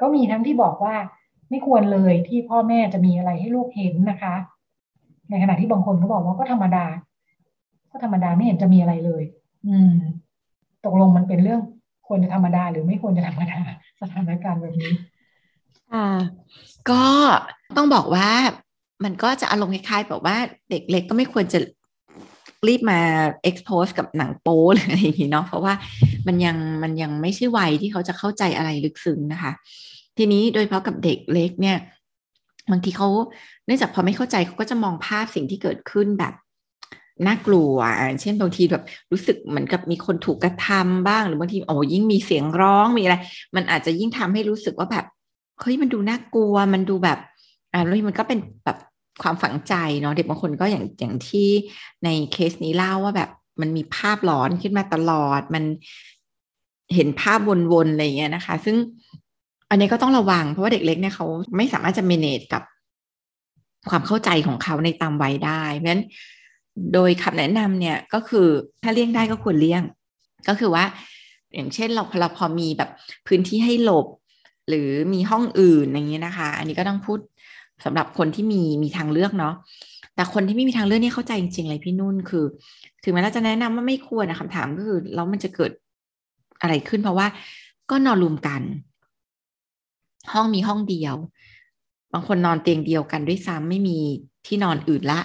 [0.00, 0.94] ก็มีทั้งที่บอกว่า
[1.50, 4.34] ไม่ควรเลยที่พ่อแม่จะมีอะไรให้ลูกเห็นนะคะ
[5.30, 6.86] ในขณะที่บางคนก็บอกว่าก็ธรรมดา
[7.90, 9.22] ก็ธรรมดาไม่เห็นจะมีอะไรเลย
[9.66, 9.94] อืม
[10.84, 11.60] ตกลงมันเป็นเรื่อง
[12.08, 13.58] ควรจะธรรมดา หรือไม่ควรจะธรรมดา
[14.00, 14.94] สถานการณ์แบบนี้
[15.92, 16.08] ค่ะ
[16.90, 17.04] ก็
[17.76, 18.28] ต้องบอกว่า
[19.04, 20.36] มันก็จะอารมณ์คล้ายๆแบบว่า
[20.70, 21.58] เด็กเล็กก็ไม่ควรจะ
[22.68, 23.00] รีบมา
[23.48, 25.74] expose กับหนังโป๊หรืออะไรอย่างนี้เนาะเพราะว่า
[26.26, 29.52] มันยังมันยังไม่ใช่วัยที่เขาจะเข้าใจอะไรลึกซึ้งนะคะ
[30.18, 31.78] ทีนี้โดยเฉพาะกับเด็กเล็กเนี่ย
[32.70, 33.08] บางทีเขา
[33.66, 36.34] เนื่องจากพอไม่เข้าใจเขาก็จะมองภาพสิ่งที่เกิดขึ้นแบบ
[37.26, 37.74] น่ากลัว
[38.20, 43.16] เช่นบางทีแบบรู้สึกเหมือนกับมีคนถูกกระทำบ้าง หรือบางทีโอ้ยิ่งมีเสียงร้องมีอะไร
[43.56, 45.04] มันอาจจะยิ่งทำให้รู้สึกว่าแบบ
[45.60, 47.18] เฮ้ยมันดูน่ากลัวมันดูแบบ
[47.72, 48.78] อ่าแล้วมันก็เป็นแบบ
[49.22, 51.48] ความฝังใจเนาะเด็กบางคนก็อย่างอย่างที่
[52.04, 55.64] ในเคสนี้เล่าว่าแบบมันมีภาพหลอนขึ้นมาตลอด มัน
[56.94, 57.40] เห็นภาพ
[57.72, 58.76] วนๆอะไรเงี้ยนะคะ ซึ่ง
[59.70, 62.62] อันนี้ก็ต้องระวังเพราะว่าเด็กเล็กเนี่ยเขาไม่สามารถจะเมเนจกับ
[63.90, 66.04] ความเข้าใจของเขาในตามวัยได้ เพราะฉะนั้น
[66.94, 68.48] โดยคำแนะนำเนี่ยก็คือ
[68.82, 69.82] ถ้าเลี่ยงได้ก็ควรเลี่ยง
[70.48, 70.84] ก็คือว่า
[71.54, 72.90] อย่างเช่นเราเราพอมีแบบ
[73.26, 74.06] พื้นที่ให้หลบ
[74.68, 77.18] หรือมีห้องอื่นอย่างเงี้ยนะคะ อันนี้ก็ต้องพูด
[77.84, 79.54] สำหรับคนที่มีมีทางเลือกเนาะ
[80.14, 82.44] แต่คนที่ไม่มีทางเลือกนี่เข้าใจจริงๆเลยพี่นุ่นคือ
[83.02, 85.70] ถึงแม้เราจะแนะนำว่าไม่ควรนะคำถามก็คือแล้วมันจะเกิด
[86.60, 87.26] อะไรขึ้นเพราะว่า
[87.90, 88.62] ก็นอนรวมกัน
[90.32, 91.16] ห้องมีห้องเดียว
[92.12, 93.98] บางคนนอนเตียงเดียวกันด้วยซ้ำไม่มี
[94.46, 95.20] ที่นอนอื่นละ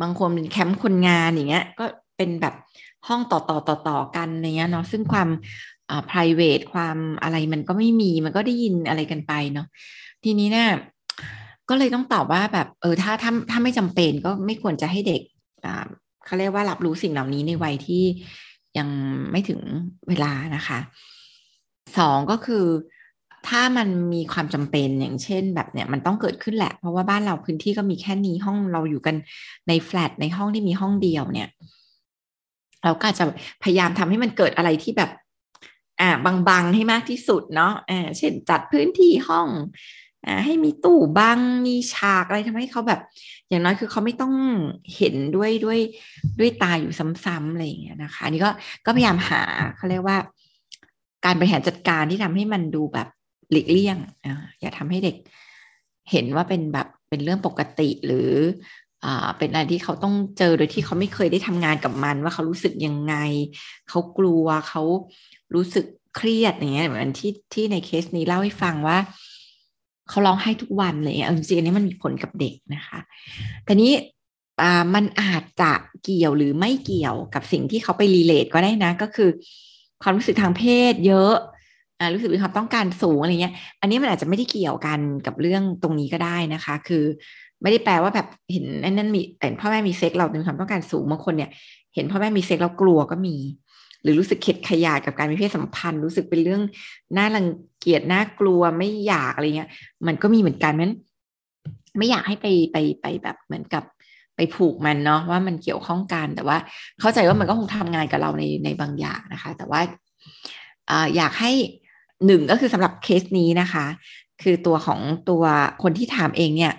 [0.00, 1.84] บางคนเป็นแคมป์คนงานอย่างเงี้ย ก็
[2.16, 2.54] เป็นแบบ
[3.08, 5.28] ห้องต่อต่อต่อต่อกันเนี้ยเนาะซึ่งความ
[5.90, 9.66] อ่า private ความอะไรมันก็ไม่มีมันก็ได้ยินอะไรกันไปเนาะ
[10.24, 10.68] ทีนี้เนี่ย
[11.72, 15.22] ก็เลยต้องตอบว่าแบบเออถ้าถ้าถ้าไม่จำเป็นก็ไม่ควรจะให้เด็ก
[15.64, 15.86] อ่า
[16.26, 18.04] เขาเรียกว่ารับรู้สิ่งเหล่านี้ในวัยที่
[18.78, 18.88] ยัง
[19.30, 19.60] ไม่ถึง
[20.08, 20.78] เวลานะคะ
[21.98, 22.64] สองก็คือ
[23.48, 29.16] ถ้ามันมีความจำเป็นอย่างเช่นแบบเนี่ยมันต้องเกิดขึ้นแหละ เพราะว่าบ้านเราพื้นที่ก็มีแค่นี้ห้องเราอยู่กัน
[29.68, 31.48] ในแฟลตในห้องที่มีห้องเดียวเนี่ย
[32.84, 33.24] เราก็จะ
[33.62, 35.10] พยายามทำให้มันเกิดอะไรที่แบบ
[36.00, 36.10] อ่า
[36.48, 39.48] บางๆให้มากที่สุดเนาะอ่าเช่นจัดพื้นที่ห้อง
[40.44, 43.00] ให้มีตู้บังมีฉากอะไรทำให้เขาแบบ
[43.48, 44.34] อย่างน้อยคือเขาไม่ต้อง
[44.96, 45.78] เห็นด้วยด้วย
[46.38, 46.92] ด้วยตาอยู่
[47.24, 48.50] ซ้ำๆอะไรอย่างเงี้ยนะคะ อันนี้ก็
[48.86, 49.42] ก็พยายามหา
[49.76, 50.18] เขาเรียกว่า
[51.24, 53.08] การบริหารจัดการที่ทำให้มันดูแบบ
[53.50, 54.26] หลีกเลี่ยงอ
[54.60, 55.16] อย่าทำให้เด็ก
[56.10, 58.30] เห็นว่าเป็นแบบเป็นเรื่องปกติหรือ
[59.04, 63.14] อ่าเป็นอะไรที่เขาต้องเจอโดยที่เขาไม่เคยได้ทำงานกับมัน ว่าเขารู้สึกยังไง
[63.88, 64.82] เขากลัวเขา
[65.54, 68.98] รู้สึกเครียดอย่างเงี้ยเหมือนที่ที่ในเคสนี้เล่าให้ฟังว่า
[70.12, 72.98] เขาร้องไห้ทุกวันเลยจริงๆอันนี้มันมีผลกับเด็กนะคะ
[73.64, 73.92] แต่นี้
[74.94, 79.30] มันอาจจะเกี่ยวหรือไม่เกี่ยวกับสิ่งที่เขาไป relate ก็ได้นะ ก็คือ
[80.02, 81.34] ความรู้สึกทางเพศเยอะ
[82.14, 87.04] รู้สึกมีความต้องการสูงอะไรเงี้ย อันนี้มันอาจจะไม่ได้เกี่ยวกันกับเรื่องตรงนี้ก็ได้นะคะ คือ
[87.62, 91.50] ไม่ได้แปลว่าแบบเห็นนั่นมีเห็นพ่อแม่มีเซ็กซ์เรามีความต้องการสูงบางคนเนี่ย
[91.94, 93.36] เห็นพ่อแม่มีเซ็กซ์เรากลัวก็มี
[94.02, 96.62] หรือรู้สึกเข็ดขยาดกับการมีเพศสัมพันธ์ รู้สึกเป็นเรื่อง
[97.16, 97.46] น่ารัง
[97.82, 99.70] เกียจน่ากลัวไม่อยากอะไรเงี้ย
[100.06, 100.92] มันก็มีเหมือนกันนั้น
[101.98, 103.84] ไม่อยากให้ไปไปไปแบบเหมือนกับ
[104.36, 106.56] ไปผูกมันเนาะว่ามันเกี่ยวข้องกันแต่ว่า
[107.00, 109.80] เข้าใจว่ามันก็คงทำงานกับเราในในบางอย่างนะคะ แต่ว่า
[111.16, 111.52] อยากให้
[112.26, 113.86] หนึ่งก็คือสำหรับเคสนี้นะคะ
[114.42, 115.42] คือตัวของตัว
[115.82, 116.72] คนที่ถามเองเนี่ย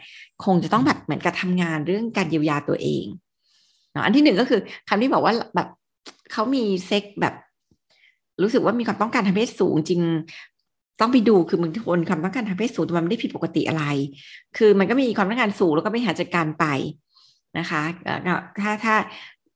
[0.46, 3.06] คงจะต้องแบบเหมือนกับทำงานเรื่องการเยียวยาตัวเอง
[3.92, 5.68] เนาะอันที่หนึ่งก็คือคำที่บอกว่าแบบ
[6.32, 7.34] เขามีเซ็กแบบ
[8.42, 10.02] รู้สึกว่ามีความต้องการทางเพศสูงจริง
[11.04, 13.86] ต้องไปดูคือบางคนความต้องการทางเพศสูงมันไม่ได้ผิดปกติอะไร
[14.58, 16.66] คือมันก็มีความต้องการสูงแล้วก็ไปหาจัดการไป
[17.60, 17.82] นะคะ
[18.62, 18.96] ถ้าถ้า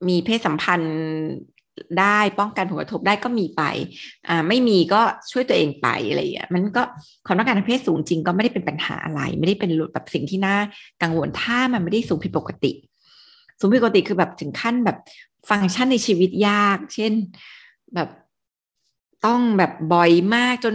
[0.08, 0.96] มีเพศสัมพันธ์
[2.00, 3.62] ได้ป้องกันผลกระทบได้ก็มีไป
[4.28, 5.00] อ่าไม่มีก็
[5.32, 6.82] ช่วยตัวเองไปอะไรอย่างเงี้ยมันก็
[7.26, 10.56] ความต้องการทางเพศสูงจริงก็ไม่ได้เป็นปัญหาอะไร ไม่ได้เป็นแบบสิ่งที่น่า
[11.02, 12.72] กังวลถ้ามันไม่ได้สูงผิดปกติ
[13.60, 14.98] สูงผิดปกติคือแบบถึงขั้นแบบ
[15.50, 17.12] ฟังก์ชันในชีวิตยาก เช่น
[17.94, 18.08] แบบ
[19.26, 20.74] ต้องแบบบ่อยมากจน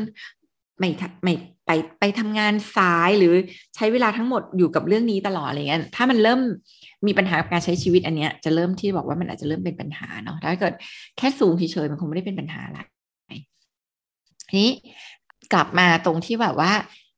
[0.79, 0.89] ไม่
[1.23, 1.33] ไม่
[1.65, 3.33] ไปไปทำงานสายหรือ
[3.75, 6.39] ใช้เวลาทั้งหมดอยู่กับเรื่องนี้ตลอดอะไรเงี้ยถ้ามันเริ่ม
[7.07, 10.73] มีปัญหาการใช้ชีวิตอันเนี้ยจะเริ่มที่บอกว่ามันอาจจะเริ่มเป็นปัญหาเนาะถ้าเกิด
[11.17, 12.79] แค่สูงเฉยๆมันคงไม่ได้เป็นปัญหาอะไร
[14.49, 14.71] ทีนี้
[15.53, 16.71] กลับมาตรงที่แบบว่า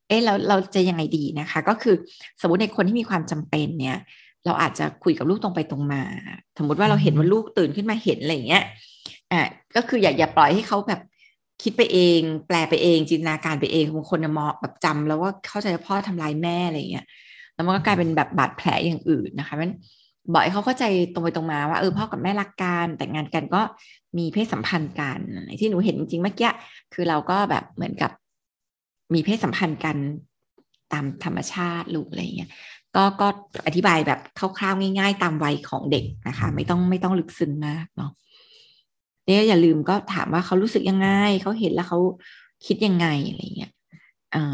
[0.08, 1.94] เอ๊ะเราเราจะยังไงดีนะคะ ก็คือ
[2.40, 3.98] สมมติในคนที่มีความจำเป็นเนี่ย
[4.46, 6.02] เราอาจจะคุยกับลูกตรงไปตรงมา
[6.58, 8.64] สมมติว่าเราเห็นว่าลูกตื่นขึ้นมาเห็นอะไรเงี้ย
[9.32, 9.40] อ่า
[9.76, 11.00] ก็คืออย่าอย่าปล่อยให้เขาแบบ
[11.62, 17.06] คิดไปเอง แปลไปเอง จินตนาการไปเองบางคนมองแบบจำแล้วว่าเข้าใจว่าพ่อทำร้ายแม่อะไรเงี้ย
[17.54, 19.70] แล้วมันก็กลายเป็นแบบบาดแผลอย่างอื่นนะคะมัน
[20.32, 23.62] บ่อกให้เขาเข้าใจตรงไปตรงมาว่าเออพ่อกับแม่รักกันแต่งงานกันก็
[24.18, 25.18] มีเพศสัมพันธ์กัน
[25.60, 26.50] ที่หนูเห็นจริงๆเมื่อกี้
[26.94, 28.10] คือเราก็แบบเหมือนกับ
[29.14, 29.96] มีเพศสัมพันธ์กัน
[30.92, 32.50] ตามธรรมชาติลูกอะไรเงี้ย
[32.96, 33.28] ก็ก็
[33.66, 38.10] อธิบายแบบคร่าวๆง่าย ๆ ตามวัยของเด็กนะคะ ไม่ต้องไม่ต้องลึกซึ้งมากเนาะ
[39.26, 41.08] เนี่ยอย่าลืมก็ถามว่าเขารู้สึกยังไง
[41.42, 41.98] เขาเห็นแล้วเขา
[42.66, 43.72] คิดยังไงอะไรเงี้ย
[44.32, 44.52] เอ่อ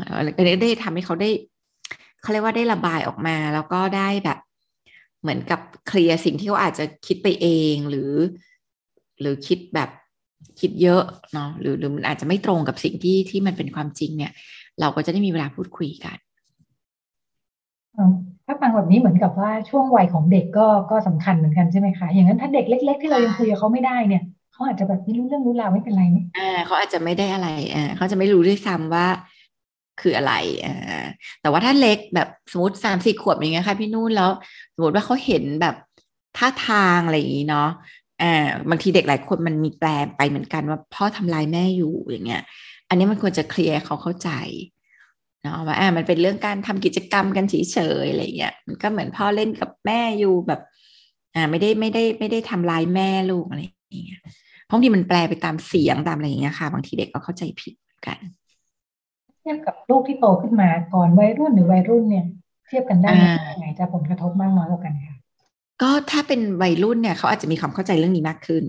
[0.62, 1.30] ได้ทำให้เขาได้
[2.22, 4.38] เขาเรียกว่าได้ระบายออกมา แล้วก็ได้แบบ
[5.22, 8.12] เหมือนกับเคลียร์สิ่งที่เขาอาจจะคิดไปเองหรือ
[9.20, 9.90] หรือคิดแบบ
[10.60, 11.02] คิดเยอะ
[11.32, 14.32] เนาะหรือหรือมันอาจจะไม่ตรงกับสิ่งที่ที่มันเป็นความจริงเนี่ย
[14.80, 16.16] เราก็จะได้มีเวลาพูดคุยกัน
[18.46, 24.22] ถ้าฟังแบบนี้เหมือนกับว่าช่วงวัยของเด็กก็ก็สำคัญเหมือนกันใช่ไหมคะอย่างนั้นถ้าเด็กเล็ก ๆ ที่เรายังคุยกับเขาไม่ได้เนี่ย
[24.53, 29.07] เขาอาจจะแบบไม่รู้เรื่องรู้ราวไม่เป็นไรไหมอ่าเขาอาจจะไม่ได้อะไรอ่าเขาจะไม่รู้ด้วยซ้ำว่า
[30.00, 30.34] คืออะไร
[30.64, 31.05] อ่า
[31.40, 34.30] แต่ว่าถ้าเล็กแบบสมมติสามสี่ขวบอย่างเงี้ยค่ะพี่นุ่นแล้ว
[34.74, 35.74] สมมติว่าเขาเห็นแบบ
[36.36, 37.68] ท่าทางอะไรอย่างงี้เนาะ
[38.22, 42.42] อ่าบางทีเด็กหลายคนมันมีแปลไปเหมือนกันว่าพ่อทำลายแม่อยู่อย่างเงี้ย
[42.88, 44.30] อันนี้มันควรจะเคลียร์เขาเข้าใจ
[45.42, 50.61] เนาะว่าอ่ามันเป็นเรื่องการทำกิจกรรมกันเฉยๆอะไรเงี้ยมันก็เหมือนพ่อเล่นกับแม่อยู่แบบ
[51.34, 54.22] อ่าไม่ได้ไม่ได้ไม่ได้ทำลายแม่ลูกอะไรอย่างเงี้ย
[54.72, 57.74] ราะบางทีมันแปลไปตามเสียงตามอะไรอย่างเงี้ยค่ะ บางทีเด็กก็เข้าใจผิด
[58.06, 58.18] กัน
[59.40, 62.26] เทียบกับลูกที่โตขึ้นมาก่อนวัยรุ่นหรือวัยรุ่นเนี่ย
[62.66, 65.16] เทียบกันได้ไหมยังไงจะผลกระทบมากน้อยกว่ากันคะ
[65.82, 68.64] ก็ถ้าเป็นวัยรุ่นเนี่ยเขาอาจจะมีความเข้าใจเรื่องนี้มากขึ้น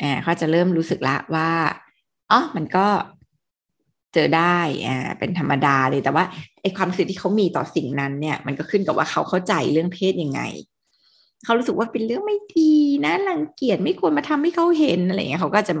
[0.00, 1.50] อ่าเขาจะเริ่มรู้สึกละว่า
[2.30, 2.86] อ๋อมันก็
[4.14, 6.24] เจอได้อ่าเป็นธรรมดาเลยแต่ว่า
[6.62, 10.40] ไอความรู้สึกที่เขามีต่อสิ่งนั้นเนี่ย มันก็ขึ้นกับว่าเขาเข้าใจเรื่องเพศยังไง
[11.44, 12.72] เขารู้สึกว่าเป็นเรื่องไม่ดี
[13.04, 15.74] นะรังเกียจไม่ควรมาทำให้เขาเห็นอะไรเงี้ยเขาก็จะ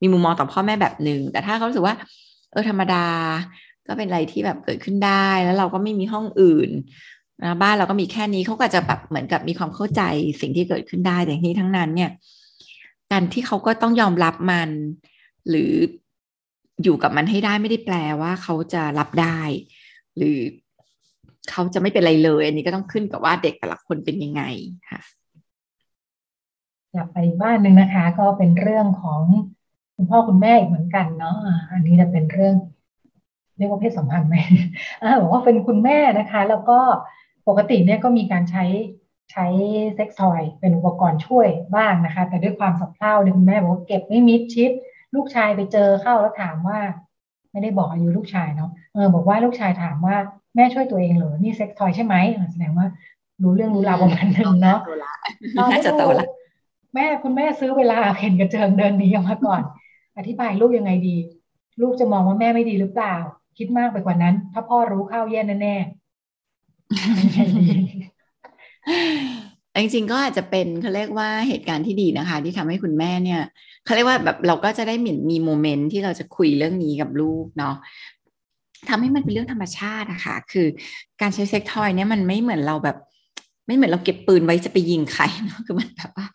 [0.00, 1.94] มีมุมมองต่อพ่อแม่แบบหนึ่งแต่ถ้าเขารู้สึกว่า
[2.52, 3.06] เออธรรมดา
[3.86, 6.70] ก็เป็นอะไรที่แบบเกิดขึ้นได้แล้วเราก็ไม่มีห้องอื่น
[7.42, 10.02] นะบ้านเราก็มีแค่นี้เขาก็จะแบบเหมือนกับมีความเข้าใจ
[10.40, 12.10] สิ่งที่เกิดขึ้นได้แต่ทีนี้ทั้งนั้นเนี่ย
[13.12, 14.70] การที่เขาก็ต้องยอมรับมัน
[15.48, 15.72] หรือ
[16.82, 19.40] อยู่กับมันให้ได้ไม่ได้แปลว่าเขาจะรับได้
[20.16, 20.38] หรือ
[21.50, 24.42] เขาจะไม่เป็นไรเลย อันนี้ก็ต้องขึ้นกับว่าเด็กแต่ละคนเป็นยังไง
[24.90, 25.00] ค่ะ
[26.92, 29.22] อยากไปบ้านหนึ่งนะคะ ก็เป็นเรื่องของ
[29.94, 31.36] คุณพ่อคุณแม่อีกเหมือนกันเนาะ
[31.72, 32.56] อันนี้จะเป็นเรื่อง
[33.56, 34.36] เรียกว่าเพศสัมพันธ์ไหม
[35.20, 36.78] บอกว่าเป็นคุณแม่นะคะ แล้วก็
[37.48, 38.64] ปกติเนี่ยก็มีการใช้
[39.32, 39.46] ใช้
[39.94, 44.70] เซ็กซ์ทอย เป็นอุปกรณ์ช่วยบ้างนะคะ แต่ด้วยความสับเพร่าเนี่ยคุณแม่บอกว่าเก็บไม่มิดชิด
[45.14, 46.78] ลูกชายไปเจอเข้าแล้วถามว่า
[47.50, 50.16] ไม่ได้บอกอายุลูกชายเนาะเออบอกว่าลูกชายถามว่า
[50.56, 52.14] แม่ช่วยตัวเองเหรอ นี่เซ็กซ์ทอยใช่ไหม
[52.52, 52.86] แสดงว่า
[53.42, 54.78] รู้เรื่องรู้ราวประมาณนึงเนาะ
[55.72, 56.26] น่าจะโตละ
[56.94, 59.62] แม่คุณแม่ซื้อเวลาเห็นกระเจิงเดินหนีออกมาก่อน
[60.18, 61.16] อธิบายลูกยังไงดี
[61.80, 63.14] ลูกจะมองว่าแม่ไม่ดีหรือเปล่า
[63.58, 66.06] คิดมากไปกว่านั้น ถ้าพ่อรู้เข้าแย่แน่ๆ
[69.80, 73.42] จริงๆก็อาจจะเป็นเขาเรียกว่าเหตุการณ์ที่ดีนะคะ ที่ทำให้คุณแม่เนี่ย
[73.84, 77.74] เขาเรียกว่าแบบเราก็จะได้เหมือนมีโมเมนต์ที่เราจะคุยเรื่องนี้กับลูกเนาะ
[78.88, 80.66] ทำให้มันเป็นเรื่องธรรมชาติอะคะ่ะคือ
[81.20, 82.96] การใช้เซ็กทอยเนี่ยมันไม่เหมือนเราแบบ
[83.66, 86.26] ไม่เหมือนเราเก็บปืนไว้จะไปยิงใครเนาะคือมันแบบว่า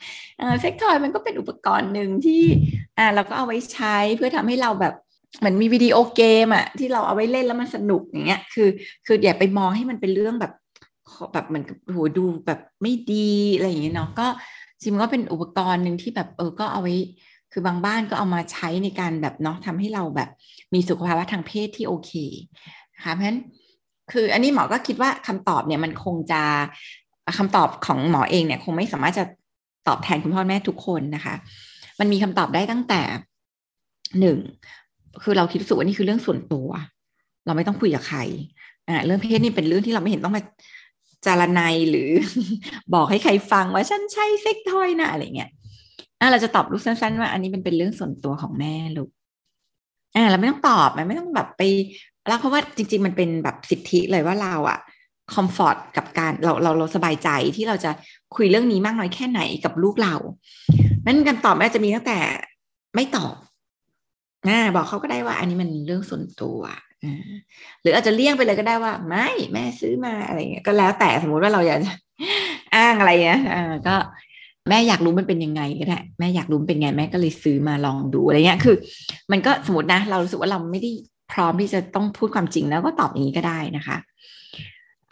[0.61, 2.43] เซ็กทอยมันก็เป็นอุปกรณ์หนึ่งที่
[2.97, 4.93] อ่าเราก็เอาไว้ใช้เพื่อทำให้เราแบบ
[5.39, 8.69] เหมือนมีวิดีโอเกมอะที่เราเอาไว้เล่นแล้วมันสนุกอย่างเงี้ยคือ
[9.05, 10.53] คืออย่าไปมองให้มันเป็นเรื่องแบบ
[11.33, 14.27] แบบเหมือนโหดูแบบไม่ดีอะไรอย่างเงี้ยเนาะก็
[14.81, 16.95] จริงก็เป็นอุปกรณ์หนึ่งที่แบบเออก็เอาไว้
[17.51, 20.29] คือบางบ้านก็เอามาใช้ในการแบบเนาะทำให้เราแบบ
[20.73, 22.11] มีสุขภาวะทางเพศที่โอเค
[22.95, 23.39] นะคะเพราะฉะนั้น
[24.11, 26.41] คืออันนี้หมอก็คิดว่าคำตอบเนี่ยมันคงจะ
[27.37, 29.23] คำตอบของหมอเองเนี่ยคงไม่สามารถจะ
[29.87, 31.35] ตอบแทนคุณพ่อแม่ทุกคนนะคะ
[31.99, 33.01] มันมีคำตอบได้ตั้งแต่
[34.19, 34.37] หนึ่ง
[35.23, 36.69] คือเราคิดรู้สึกว่านี่คือเรื่องส่วนตัว
[37.45, 38.19] เราไม่ต้องคุยกับใคร
[38.87, 40.43] อ่าเรื่องเพศนี่เป็นเรื่องที่เราไม่เห็นต้องมา
[41.25, 42.09] จารนายหรือ
[42.93, 45.51] บอกให้ใครฟังว่าฉันใช้เซ็กทอยนะอะไรเงี้ย
[46.21, 49.09] อ่าเราจะตอบลูกสั้น ๆ ว่า อันนี้เป็นเป็นเรื่องส่วนตัวของแม่ลูก
[50.15, 51.61] อ่าเราไม่ต้องตอบมันไม่ต้องแบบไป
[52.27, 54.79] แล้วเพราะว่าจริง ๆ มันเป็นแบบสิทธิเลยว่าเราอะ
[55.33, 57.91] คอมฟอร์ตกับการเราเราเราสบายใจที่เราจะ
[58.35, 60.15] คุยเรื่องนี้มากน้อยแค่ไหนกับลูกเรา
[61.05, 62.19] นั้นการตอบแม่จะมีตั้งแต่
[62.95, 63.35] ไม่ตอบ
[64.49, 66.59] นะบอกเขาก็ได้ว่า อันนี้มันเรื่องส่วนตัว
[67.81, 71.91] หรืออาจจะเลี่ยงไปเลยก็ได้ว่า ไม่แม่ซื้อมาอะไรเงี้ยก็แล้วแต่สมมุติว่าเราอยากจะ
[72.75, 73.41] อ้างอะไรเงี้ย
[73.87, 73.95] ก็
[74.69, 78.75] แม่อยากรู้มันเป็นยังไงก็ได้แม่อยากรู้เป็นไงแม่ก็เลยซื้อมาลองดูอะไรเงี้ยคือ
[79.31, 80.91] มันก็สมมตินะ เรารู้สึกว่าเราไม่ได้
[81.33, 83.97] พร้อมที่จะต้องพูดความจริงแล้วก็ตอบอย่างนี้ก็ได้นะคะ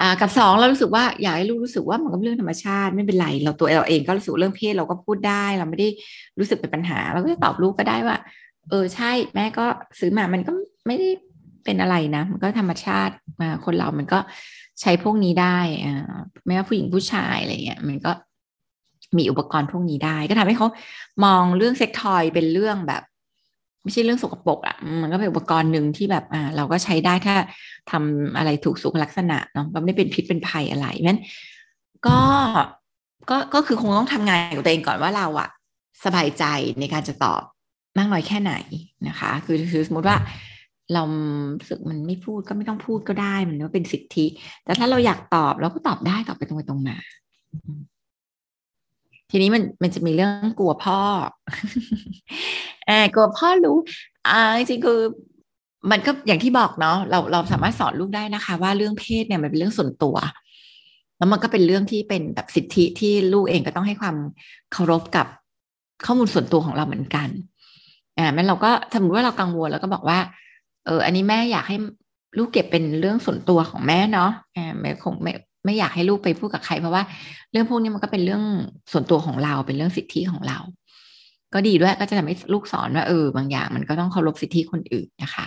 [0.02, 5.89] อ่ากับสองเรารู้สึกว่าอยากให้ลูกรู้สึกว่ามันก็เรื่องธรรมชาติไม่เป็นไร เราตัวเราเองก็รู้สึกเรื่องเพศเราก็พูดได้ เราไม่ได้
[6.39, 8.18] รู้สึกเป็นปัญหา เราก็จะตอบลูกก็ได้ว่า
[8.70, 9.66] เออใช่แม่ก็
[10.00, 10.52] ซื้อมามันก็
[10.88, 11.10] ไม่ได้
[11.66, 14.20] เป็นอะไรนะ มันก็ธรรมชาติมาคนเรามันก็
[14.82, 18.12] ใช้พวกนี้ได้อ่าไม่ว่าผู้หญิงผู้ชายอะไรเงี้ยมันก็
[19.18, 20.68] มีอุปกรณ์พวกนี้ได้ ก็ทำให้เขา
[21.26, 23.01] มองเรื่องเซ็กทอยเป็นเรื่องแบบ
[23.84, 27.36] ไม่ใช่เรื่องสกปรกอะ่ะมันก็เป็นอุปกรณ์หนึ่งที่แบบอ่าเราก็ใช้ได้ถ้า
[27.91, 31.20] ทำอะไรถูกสุขลักษณะเนาะก็ไม่เป็นพิษเป็นภัยอะไรนั้น
[32.07, 32.20] ก็
[33.30, 35.49] ก็ก็คือคงต้องทำงานกับตัวเองก่อนว่าเราอะ
[36.05, 36.43] สบายใจ
[36.80, 37.41] ในการจะตอบ
[37.97, 38.53] มากน้อยแค่ไหน
[39.07, 40.18] นะคะ คือคือสมมติว่า
[40.93, 41.03] เรา
[41.70, 44.26] สึกมันไม่พูดก็ไม่ต้องพูดก็ได้มันก็เป็นสิทธิ
[44.64, 46.97] แต่ถ้าเราอยากตอบเราก็ตอบได้ตอบไปตรงไปตรงมา
[49.32, 50.99] ทีนี้มันมันจะมีเรื่องกลัวพ่อ
[52.88, 53.77] แอบกลัวพ่อรู้
[54.27, 54.99] อ่าจริงๆคือ
[55.91, 60.15] มันก็อย่างที่บอกเนาะเราเราสามารถสอนลูกได้นะคะ ว่าเรื่องเพศเนี่ยมันเป็นเรื่องส่วนตัว
[61.17, 64.15] แล้วมันก็เป็นเรื่องที่เป็นแบบสิทธิที่ลูกเองก็ต้องให้ความ
[64.73, 65.27] เคารพกับ
[66.05, 67.30] ข้อมูลส่วนตัวของเราเหมือนกัน
[68.17, 70.19] อ่าแม้เราก็สมมติว่าเรากังวลแล้วก็บอกว่า
[70.86, 71.77] เออ อันนี้แม่อยากให้
[72.38, 75.32] ลูกเก็บเป็นเรื่องส่วนตัวของแม่เนาะอ่าไม่คงไม่
[75.70, 77.03] ไม่อยากให้ลูกไปพูดกับใคร เพราะว่า
[77.51, 78.43] เรื่องพวกนี้มันก็เป็นเรื่อง
[78.91, 80.57] ส่วนตัวของเราเป็นเรื่องสิทธิของเรา
[81.53, 85.45] ก็ดีด้วยก็จะทำให้ลูกสอนว่าเออบางอย่างมันก็ต้องเคารพสิทธิคนอื่นนะคะ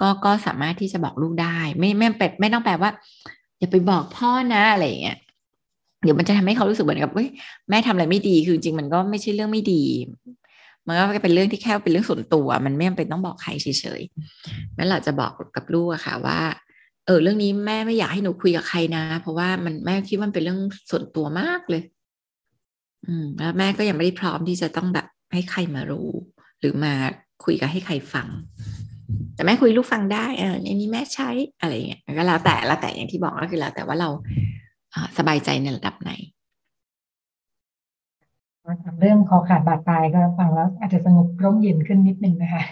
[0.00, 2.90] ก็ก็สามารถที่จะบอกลูกได้ ไม่ไม่เป็ดไม่ต้องแปลว่า
[3.58, 5.18] อย่าไปบอกพ่อนะอะไรอย่างเงี้ย
[6.02, 7.28] เดี๋ยวมันจะทำให้เขารู้สึกเหมือนกับเฮ้ย
[7.68, 9.82] แม่ทำอะไรไม่ดีคือจริงมันก็ไม่ใช่เรื่องไม่ดี
[10.86, 13.66] มันก็เป็นเรื่องที่แค่เป็นเรื่องส่วนตัว มันไม่จำเป็นต้องบอกใครเฉ
[13.98, 16.38] ยๆแม่เราจะบอกกับลูกอะค่ะว่า
[17.06, 21.82] เออเรื่องนี้แม่ไม่อยากให้หนูคุยกับใครนะ เพราะว่ามันแม่คิดว่ามันเป็นเรื่องส่วนตัวมากเลย
[23.06, 26.08] อืม แล้วแม่ก็ยังไม่ได้พร้อมที่จะต้องแบบให้ใครมารู้
[26.60, 26.92] หรือมา
[27.44, 28.28] คุยกับให้ใครฟัง
[29.34, 31.30] แต่แม่คุยลูกฟังได้เอออันนี้แม่ใช้
[31.60, 34.08] อะไรเงี้ยก็แล้วแต่แล้วแต่อย่างที่บอกก็คือแล้วแต่ว่าเรา
[35.18, 36.12] สบายใจในระดับไหน
[39.00, 42.64] เรื่องคอขาดบาดตายก็ฟังแล้ว อาจจะสงบร่มเย็นขึ้นนิดนึงนะคะ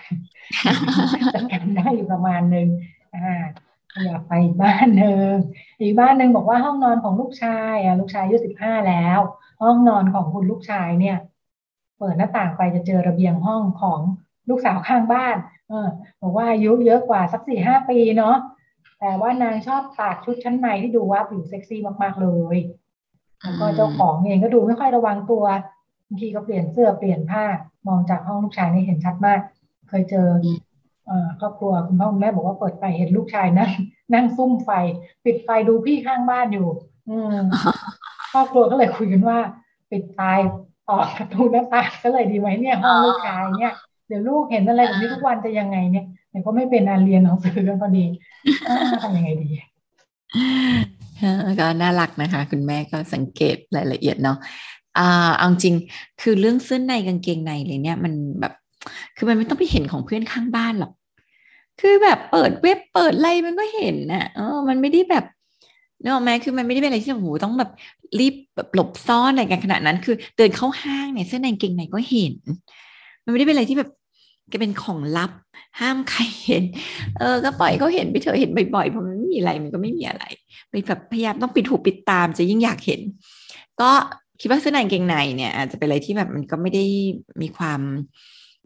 [1.35, 2.68] จัดการได้อยู่ประมาณนึง
[3.14, 3.45] อ่า
[4.05, 4.32] อยากไป
[4.62, 5.32] บ้านหนึ่ง
[5.80, 9.18] อีกบ้านหนึ่งบอกว่าห้องนอนของลูกชายอะลูกชายอายุสิบห้าแล้ว
[9.62, 11.16] ห้องนอนของคุณลูกชายเนี่ย
[11.99, 14.01] เปิดหน้าต่างไปจะเจอระเบียงห้องของ
[14.49, 15.36] ลูกสาวข้างบ้าน
[15.68, 15.88] เออ
[16.22, 18.36] บอกว่าอายุเยอะกว่าสักสี่ห้าปีเนาะ
[19.01, 22.59] แต่ว่านางชอบตากชุดชั้นในที่ดูว่าผิวเซ็กซี่มากๆเลย
[23.43, 25.45] แล้วก็เจ้าของเองก็ดูไม่ค่อยระวังตัว
[26.07, 27.45] บางทีก็เปลี่ยนเสื้อเปลี่ยนผ้า
[27.88, 29.41] มองจากห้องลูกชายนี่เห็นชัดมาก
[29.88, 30.28] เคยเจอ
[31.41, 33.71] ครอบครัวคุณพ่อคุณแม่บอกว่าเปิดไฟเห็นลูกชายนั่ง
[34.15, 34.71] นั่งซุ่มไฟ
[35.25, 36.69] ปิดไฟดูพี่ข้างบ้านอยู่
[37.11, 37.39] อืม
[38.33, 39.39] ครอบครัวก็เลยคุยกันว่า
[39.91, 40.21] ปิดไฟ
[40.89, 43.75] ออกประตูหน้าต่างก็เลยดีไหมเนี่ยห้องลูกชายเนี่ย
[44.09, 48.05] เดี๋ยวลูกเห็นอะไรแบบนี้ทุกวันจะยังไงเนี่ยเดี๋ยวก็ไม่เป็นการเรียนหนังสือกันพอดี
[49.03, 49.49] ทำยังไงดี
[51.61, 54.37] ก็น่ารักนะคะ คุณแม่ก็สังเกตรายละเอียดเนาะ
[54.99, 55.75] อ่าเอาจริง
[56.23, 58.53] คือเรื่องเสื้อในกางเกงในเลยเนี่ยมันแบบ
[59.17, 60.93] คือมันไม่ต้องไปเห็นของเพื่อนข้างบ้านหรอก
[61.81, 65.24] คือแบบเปิดเว็บเปิดอะไรมันก็เห็นนะเออ มันไม่ได้แบบ
[66.03, 67.70] เนอะแม่คือมันไม่ได้เป็นอะไรที่โอ้โหต้องแบบ
[68.18, 72.35] รีบแบบหลบซ่อนอะไรกันขนาดนั้น คือเดินเข้าห้างเนี่ยเสื้อในกางเกงในก็เห็น
[73.24, 73.91] มันไม่ได้เป็นอะไรที่แบบ
[74.53, 75.31] ก็เป็นของลับ
[75.81, 76.64] ห้ามใครเห็น
[77.18, 80.24] เออ ก็ปล่อยเขาเห็นไปเถอะเห็นบ่อยๆเพราะมันไม่มีอะไรมันก็ไม่มีอะไร
[80.70, 83.01] ไปแบบพยายามต้องปิดหูปิดตามจะยิ่งอยากเห็น
[83.81, 83.91] ก็
[84.41, 86.85] คิดว่าเสื้อในเกงในเนี่ย อาจจะเป็นอะไรที่แบบมันก็ไม่ได้
[87.43, 87.81] มีความ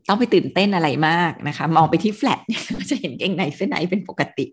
[0.08, 2.40] ต้องไปตื่นเต้นอะไรมากนะคะ มองไปที่แฟลต
[2.78, 4.46] ก็จะเห็นเก่งในเสื้อในเป็นปกติ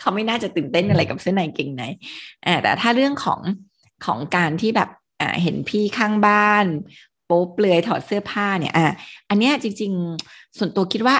[0.00, 1.82] เขาไม่น่าจะตื่นเต้นอะไรกับเสื้อในเก่งใน
[2.62, 3.40] แต่ถ้าเรื่องของ
[4.06, 4.90] ของการที่แบบ
[5.42, 6.66] เห็นพี่ข้างบ้าน
[7.26, 8.94] โป๊เปลือยถอดเสื้อผ้าเนี่ยอะ
[9.30, 9.92] อันเนี้ยจริง
[10.24, 11.16] ๆ ส่วนตัวคิดว่า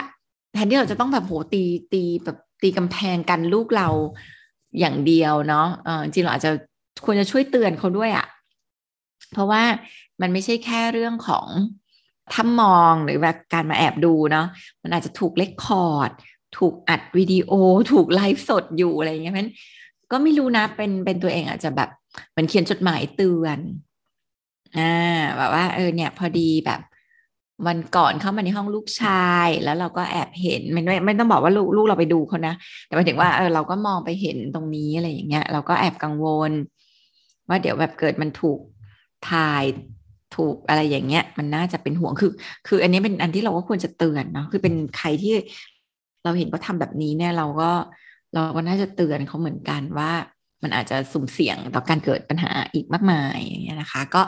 [0.54, 1.62] แทนที่เราจะต้องแบบโหตี
[1.92, 3.88] ตีแบบตีกำแพงกันลูกเรา
[4.80, 5.66] อย่างเดียวเนาะ
[6.02, 6.50] จริงเราอาจจะ
[7.04, 8.26] ควรจะช่วยเตือนเขาด้วยอะ่ะ
[9.32, 9.62] เพราะว่า
[10.20, 11.46] มันไม่ใช่แค่เรื่องของ
[12.34, 14.46] ทำมองหรือแบบการมาแอบดูเนาะ
[14.82, 16.10] มันอาจจะถูกเลคคอร์ด
[16.58, 17.52] ถูกอัดวิดีโอ
[17.92, 19.48] ถูกไลฟ์สดอยู่อะไรอย่างเงี้ยมัน
[20.12, 21.90] ก็ไม่รู้นะเป็นเป็นตัวเองอาจจะแบบ
[22.30, 23.58] เหมือนเขียนจดหมายเตือน
[24.78, 26.80] อ่าแบบว่าเออเนี่ยพอดีแบบ
[27.66, 32.54] วันก่อนเข้ามาในห้องลูกชายแล้วเราก็แอบเห็นไม่ไม่ไม่ต้องบอกว่าลูกลูกเราไปดูเขานะ
[32.86, 36.52] แต่หมายถึงว่าเออเราก็มองไปเห็นตรงนี้อะไรอย่างเงี้ย เราก็แอบกังวล
[37.48, 38.58] ว่าเดี๋ยวแบบเกิดมันถูก
[39.30, 39.64] ถ่าย
[40.36, 42.30] ถูกอะไรอย่างเงี้ย มันน่าจะเป็นห่วงคือ
[42.68, 45.34] คืออันนี้เป็นอันที่เราก็ควรจะเตือนเนาะคือเป็นใครที่
[46.24, 47.70] เราเห็นเขาทาแบบนี้เนี่ยเราก็
[48.34, 50.12] เราก็น่าจะเตือนเขาเหมือนกันว่า
[50.62, 54.22] มันอาจจะสุ่มเสี่ยงต่อการเกิดปัญหาอีกมากมายอย่างเงี้ยนะคะ ก็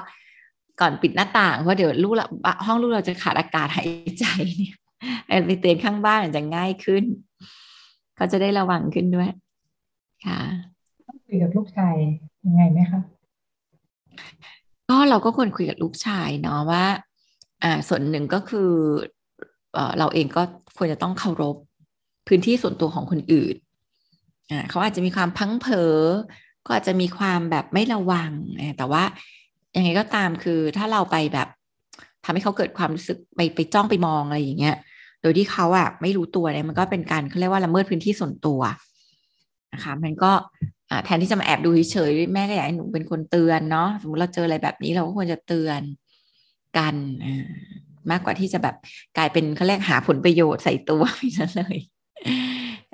[0.81, 2.27] ก่อนปิดหน้าต่างเพราะเดี๋ยวลูกเรา
[2.67, 3.89] ห้องลูกเราจะขาดอากาศหาย
[4.21, 4.25] ใจ
[4.59, 4.75] เนี่ย
[5.47, 7.05] ไปเตือนข้างบ้านจะง่ายขึ้น
[8.17, 9.31] เขาจะได้ระวังขึ้นด้วย
[10.27, 10.41] ค่ะ
[11.27, 11.95] คุยกับลูกชาย
[12.45, 13.01] ยังไงไหมคะ
[14.91, 16.85] ก็เราก็ควรคุยกับลูกชายเนาะว่า
[17.63, 18.71] อ่าส่วนหนึ่งก็คือ
[19.75, 20.43] เอเราเองก็
[20.77, 21.57] ควรจะต้องเคารพ
[22.29, 23.57] พื้นที่ส่วนตัวของคนอื่น
[24.51, 25.99] อ่าเขาอาจจะมีความพังเผลอ
[26.67, 28.31] ก็อาจจะมีความแบบไม่ระวัง
[28.79, 29.03] แต่ว่า
[29.77, 31.49] ยังไงก็ตามคือถ้าเราไปแบบ
[32.25, 34.77] ทำให้เขาเกิดความรู้สึกไปไปจ้องไปมองอะไรอย่างเงี้ย
[35.23, 38.61] โดยที่เขาอะไม่รู้ตัวเนี่ยมันก็เป็นการเขาเรียกว่าละเมิดพื้นที่ส่วนตัว
[39.75, 40.33] นะคะมันก็
[41.05, 45.81] แทนที่จะมาแอบดูเฉยๆแม่ก็อยากให้หนูเป็นคนเตือนเนาะสมมติเราเจออะไรแบบนี้เราก็ควรจะเตือน
[46.79, 46.95] กัน
[48.11, 48.77] มากกว่าที่จะแบบ
[49.17, 51.79] กลายเป็นเขาเรียกหาผลประโยชน์ใส่ตัวไปนั่นเลย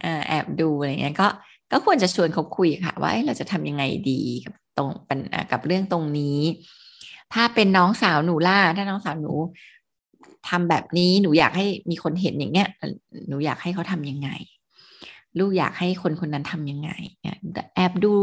[0.04, 1.28] อแอบดูอะไรเงี้ยก็
[1.72, 5.18] ก็ควรจะชวนเขาคุยค่ะ ว่าเราจะทำยังไงดีกับตรงปัญ
[5.52, 6.40] กับเรื่องตรงนี้
[7.34, 9.32] ถ้าเป็นน้องสาวหนูล่ะถ้าน้องสาวหนู
[10.48, 12.68] ทำแบบนี้หนูอยากให้มีคนเห็นอย่างเงี้ย
[13.28, 14.28] หนูอยากให้เขาทำยังไง
[15.38, 16.90] ลูกอยากให้คนคนนั้นทำยังไง
[17.74, 18.14] แอบดู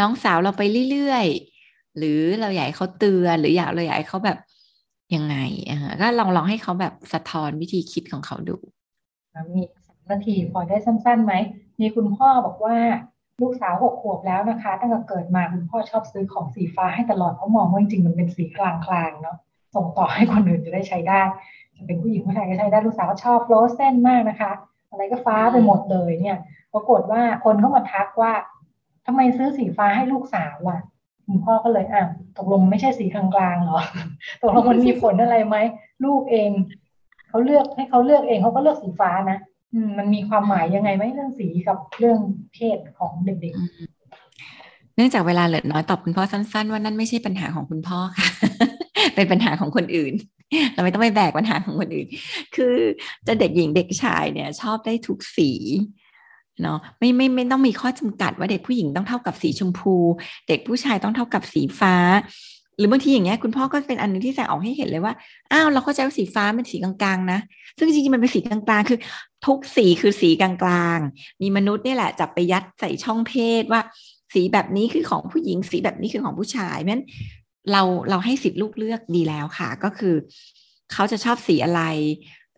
[0.00, 4.38] น้องสาวเราไปเรื่อยๆ หรือเราอยากให้เขาเตือนหรืออยากเราอยากให้เขาแบบ
[5.14, 5.36] ยังไง
[6.00, 8.56] ก็ลองลองให้เขาแบบสะท้อนวิธีคิดของเขาดู
[9.54, 11.34] มีสามนาทีพอได้สั้นๆไหม
[11.80, 12.76] มีคุณพ่อบอกว่า
[13.40, 18.72] ลูกสาวหกขวบแล้วนะคะ ตั้งแต่เกิดมาคุณพ่อชอบซื้อของสีฟ้าให้ตลอดเพราะมองว่าจริงๆมันเป็นสีกลา
[19.08, 19.36] งๆเนาะ
[19.74, 21.20] ส่งต่อให้คนอื่นจะได้ใช้ได้
[21.76, 24.52] จะเป็นผู้หญิงผู้ชายก็ใช้ได้ลูกสาวชอบโรสเส้นมากนะคะ
[24.90, 26.38] อะไรก็ฟ้าไปหมดเลยเนี่ย
[26.72, 28.32] ปรากฏว่าคนเข้ามาทักว่า
[29.06, 30.78] ทำไมซื้อสีฟ้าให้ลูกสาวล่ะ
[31.26, 32.02] คุณพ่อก็เลยอะ
[32.36, 33.24] ตกลงไม่ใช่สีกลา
[33.54, 33.80] งๆหรอ
[34.42, 35.56] ตกลงมันมีผลอะไรไหม
[36.04, 36.50] ลูกเอง
[37.28, 39.38] เขาเลือกให้เขาเลือกเองเขาก็เลือกสีฟ้านะ
[39.72, 42.18] อืมมันมีความหมายยังไงไหมเรื่องสีกับเรื่อง
[42.52, 48.28] เพศของเด็กๆ เนื่องจากเวลาเหลือน้อยตอบคุณพ่อสั้น ๆ ว่านั่นไม่ใช่ปัญหาของคุณพ่อค่ะ
[49.14, 50.12] เป็นปัญหาของคนอื่น
[50.74, 52.06] เราไม่ต้องไปแบกปัญหาของคนอื่น
[52.54, 52.74] คือ
[53.26, 55.50] จะเด็กหญิงเด็กชายเนี่ย ชอบได้ทุกสี
[56.62, 59.94] เนาะไม่ไม่ไม่ต้องมีข้อจำกัดว่าเด็กผู้หญิงต้องเท่ากับสีชมพู
[60.48, 61.94] เด็กผู้ชายต้องเท่ากับสีฟ้า
[62.78, 65.14] หรือบางทีอย่างเงี้ยคุณพ่อก็เป็นอันนึงที่แสงออกให้เห็นเลยว่า
[65.52, 67.38] อ้าวเราเข้าใจว่าสีฟ้าเป็นสีกลางๆนะ
[67.78, 68.98] ซึ่งจริงๆมันเป็นสีกลางๆคือ
[69.46, 73.80] ทุกสีคือสีกลางๆมีมนุษย์นี่แหละจับไปยัดใส่ช่องเพศว่า
[74.32, 77.04] สีแบบนี้คือของผู้หญิงสีแบบนี้คือของผู้ชายเพราะฉะนั้น
[77.72, 80.14] เราเราให้สิทธิ์ลูกเลือกดีแล้วค่ะ ก็คือ
[80.92, 81.82] เขาจะชอบสีอะไร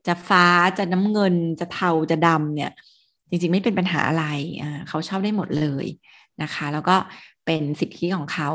[0.07, 0.47] จะฟ้า
[0.79, 2.73] จะน้ำเงินจะเทาจะดำเนี่ย
[3.31, 4.25] จริงๆไม่เป็นปัญหาอะไร
[4.63, 5.87] อ่าเขาชอบได้หมดเลย
[6.43, 6.97] นะคะ แล้วก็
[7.47, 8.49] เป็นสิทธิของเขา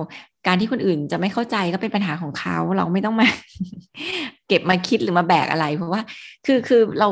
[0.48, 3.28] การที่คนอื่นจะไม่เข้าใจก็เป็นปัญหาของเขาเราไม่ต้องมา
[4.48, 6.02] เก็บมาคิดหรือมาแบกอะไร เพราะว่า
[6.46, 7.08] คือคือเรา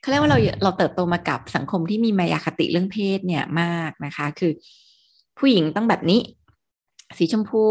[0.00, 4.52] เขาเรียกว่าเราเราเติบโตมากับสังคมที่มีมายาคติเรื่องเพศเนี่ยมากนะคะ คือ
[5.38, 6.20] ผู้หญิงต้องแบบนี้
[7.18, 7.64] สีชมพู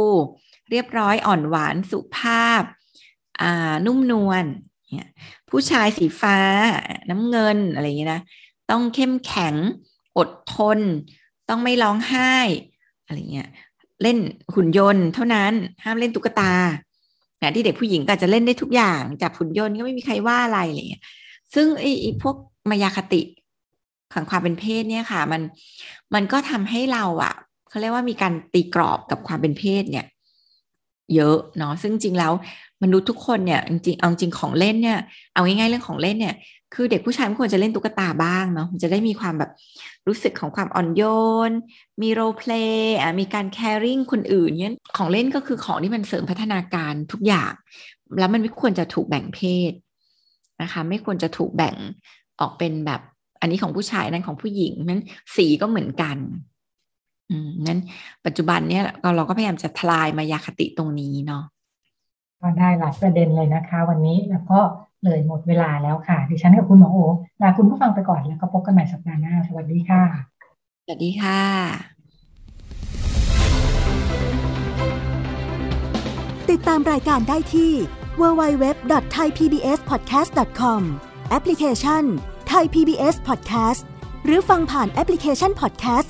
[0.72, 2.64] เรียบร้อยอ่อนหวานสุภาพ
[3.86, 4.46] นุ่มนวล
[4.96, 5.12] เนี่ย
[5.50, 6.38] ผู้ชายสีฟ้า
[7.10, 8.22] น้ำเงินอะไรอย่างเงี้นะ
[8.72, 9.56] ต้องเข้มแข็ง
[10.18, 10.80] อดทน
[11.50, 12.34] ต้องไม่ร้องไห้
[13.06, 13.50] อะไรเงี้ย
[14.04, 14.18] เล่น
[14.56, 15.54] หุ่นยนต์เท่านั้น
[15.84, 16.54] ห้ามเล่นตุ๊กตา
[17.42, 21.04] นะที่เด็กผู้หญิงก็จะเล่นได้ทุกอย่างจับหุ่นยนต์ก็ไม่มีใครว่าอะไรอะไรเงี้ย
[21.54, 22.36] ซึ่งไอ้พวก
[22.70, 23.22] มายาคติ
[24.14, 25.42] ของความเป็นเพศเนี่ยค่ะ มัน
[26.14, 27.34] มันก็ทำให้เราอะ
[27.70, 30.06] เขาเรียกว่ามีการตีกรอบกับความเป็นเพศเนี่ย
[31.16, 32.34] เยอะเนาะซึ่งจริงแล้ว
[32.84, 34.99] มนุษย์ทุกคนเนี่ยจริงเอาจริงของเล่นเนี่ย
[35.34, 36.36] เอาง่ายๆเรื่องของเล่นเนี่ย
[36.74, 39.51] คือเด็กผู้ชายไม่ควรจะเล่นตุ๊กตาบ้างเนาะมันจะได้มีความแบบ
[40.07, 41.03] รู้สึกของความอ่อนโย
[41.49, 41.51] น
[42.01, 47.51] มีโรเพลย์อะมีการแคริ่งคนอื่นเนี่ยของเล่นก็คือของที่มันเสริมพัฒนาการทุกอย่าง
[48.20, 49.39] แล้วมันไม่ควรจะถูกแบ่งเพ
[49.70, 49.72] ศ
[50.62, 51.76] นะคะไม่ควรจะถูกแบ่ง
[52.41, 53.01] ออกเป็นแบบ
[53.41, 55.01] อันนี้ของผู้ชายนั้นของผู้หญิงนั้น
[55.36, 56.18] สีก็เหมือนกัน
[57.32, 57.80] อืมนั้น
[58.26, 61.44] ปัจจุบันเนี่ยเราเราก็พยายามจะทลายมายาคติตรงนี้เนาะ
[62.42, 64.60] ก็ได้หลายประเด็นเลยนะคะ วันนี้แล้วก็
[65.04, 66.98] เลยหมดเวลาแล้วค่ะ ดิฉันกับคุณหมอโอ
[67.42, 70.04] ลาคุณผู้ฟังไปก่อนแล้วก็พบกันใหม่สัปดาห์หน้า สวัสดีค่ะ
[70.86, 71.42] สวัสดีค่ะ
[76.52, 77.72] ติดตามรายการได้ที่
[78.22, 80.82] www.thaipbspodcast.com
[81.30, 82.04] แอปพลิเคชัน
[82.52, 83.82] Thai PBS Podcast
[84.26, 86.10] หรือฟังผ่านแอปพลิเคชัน Podcast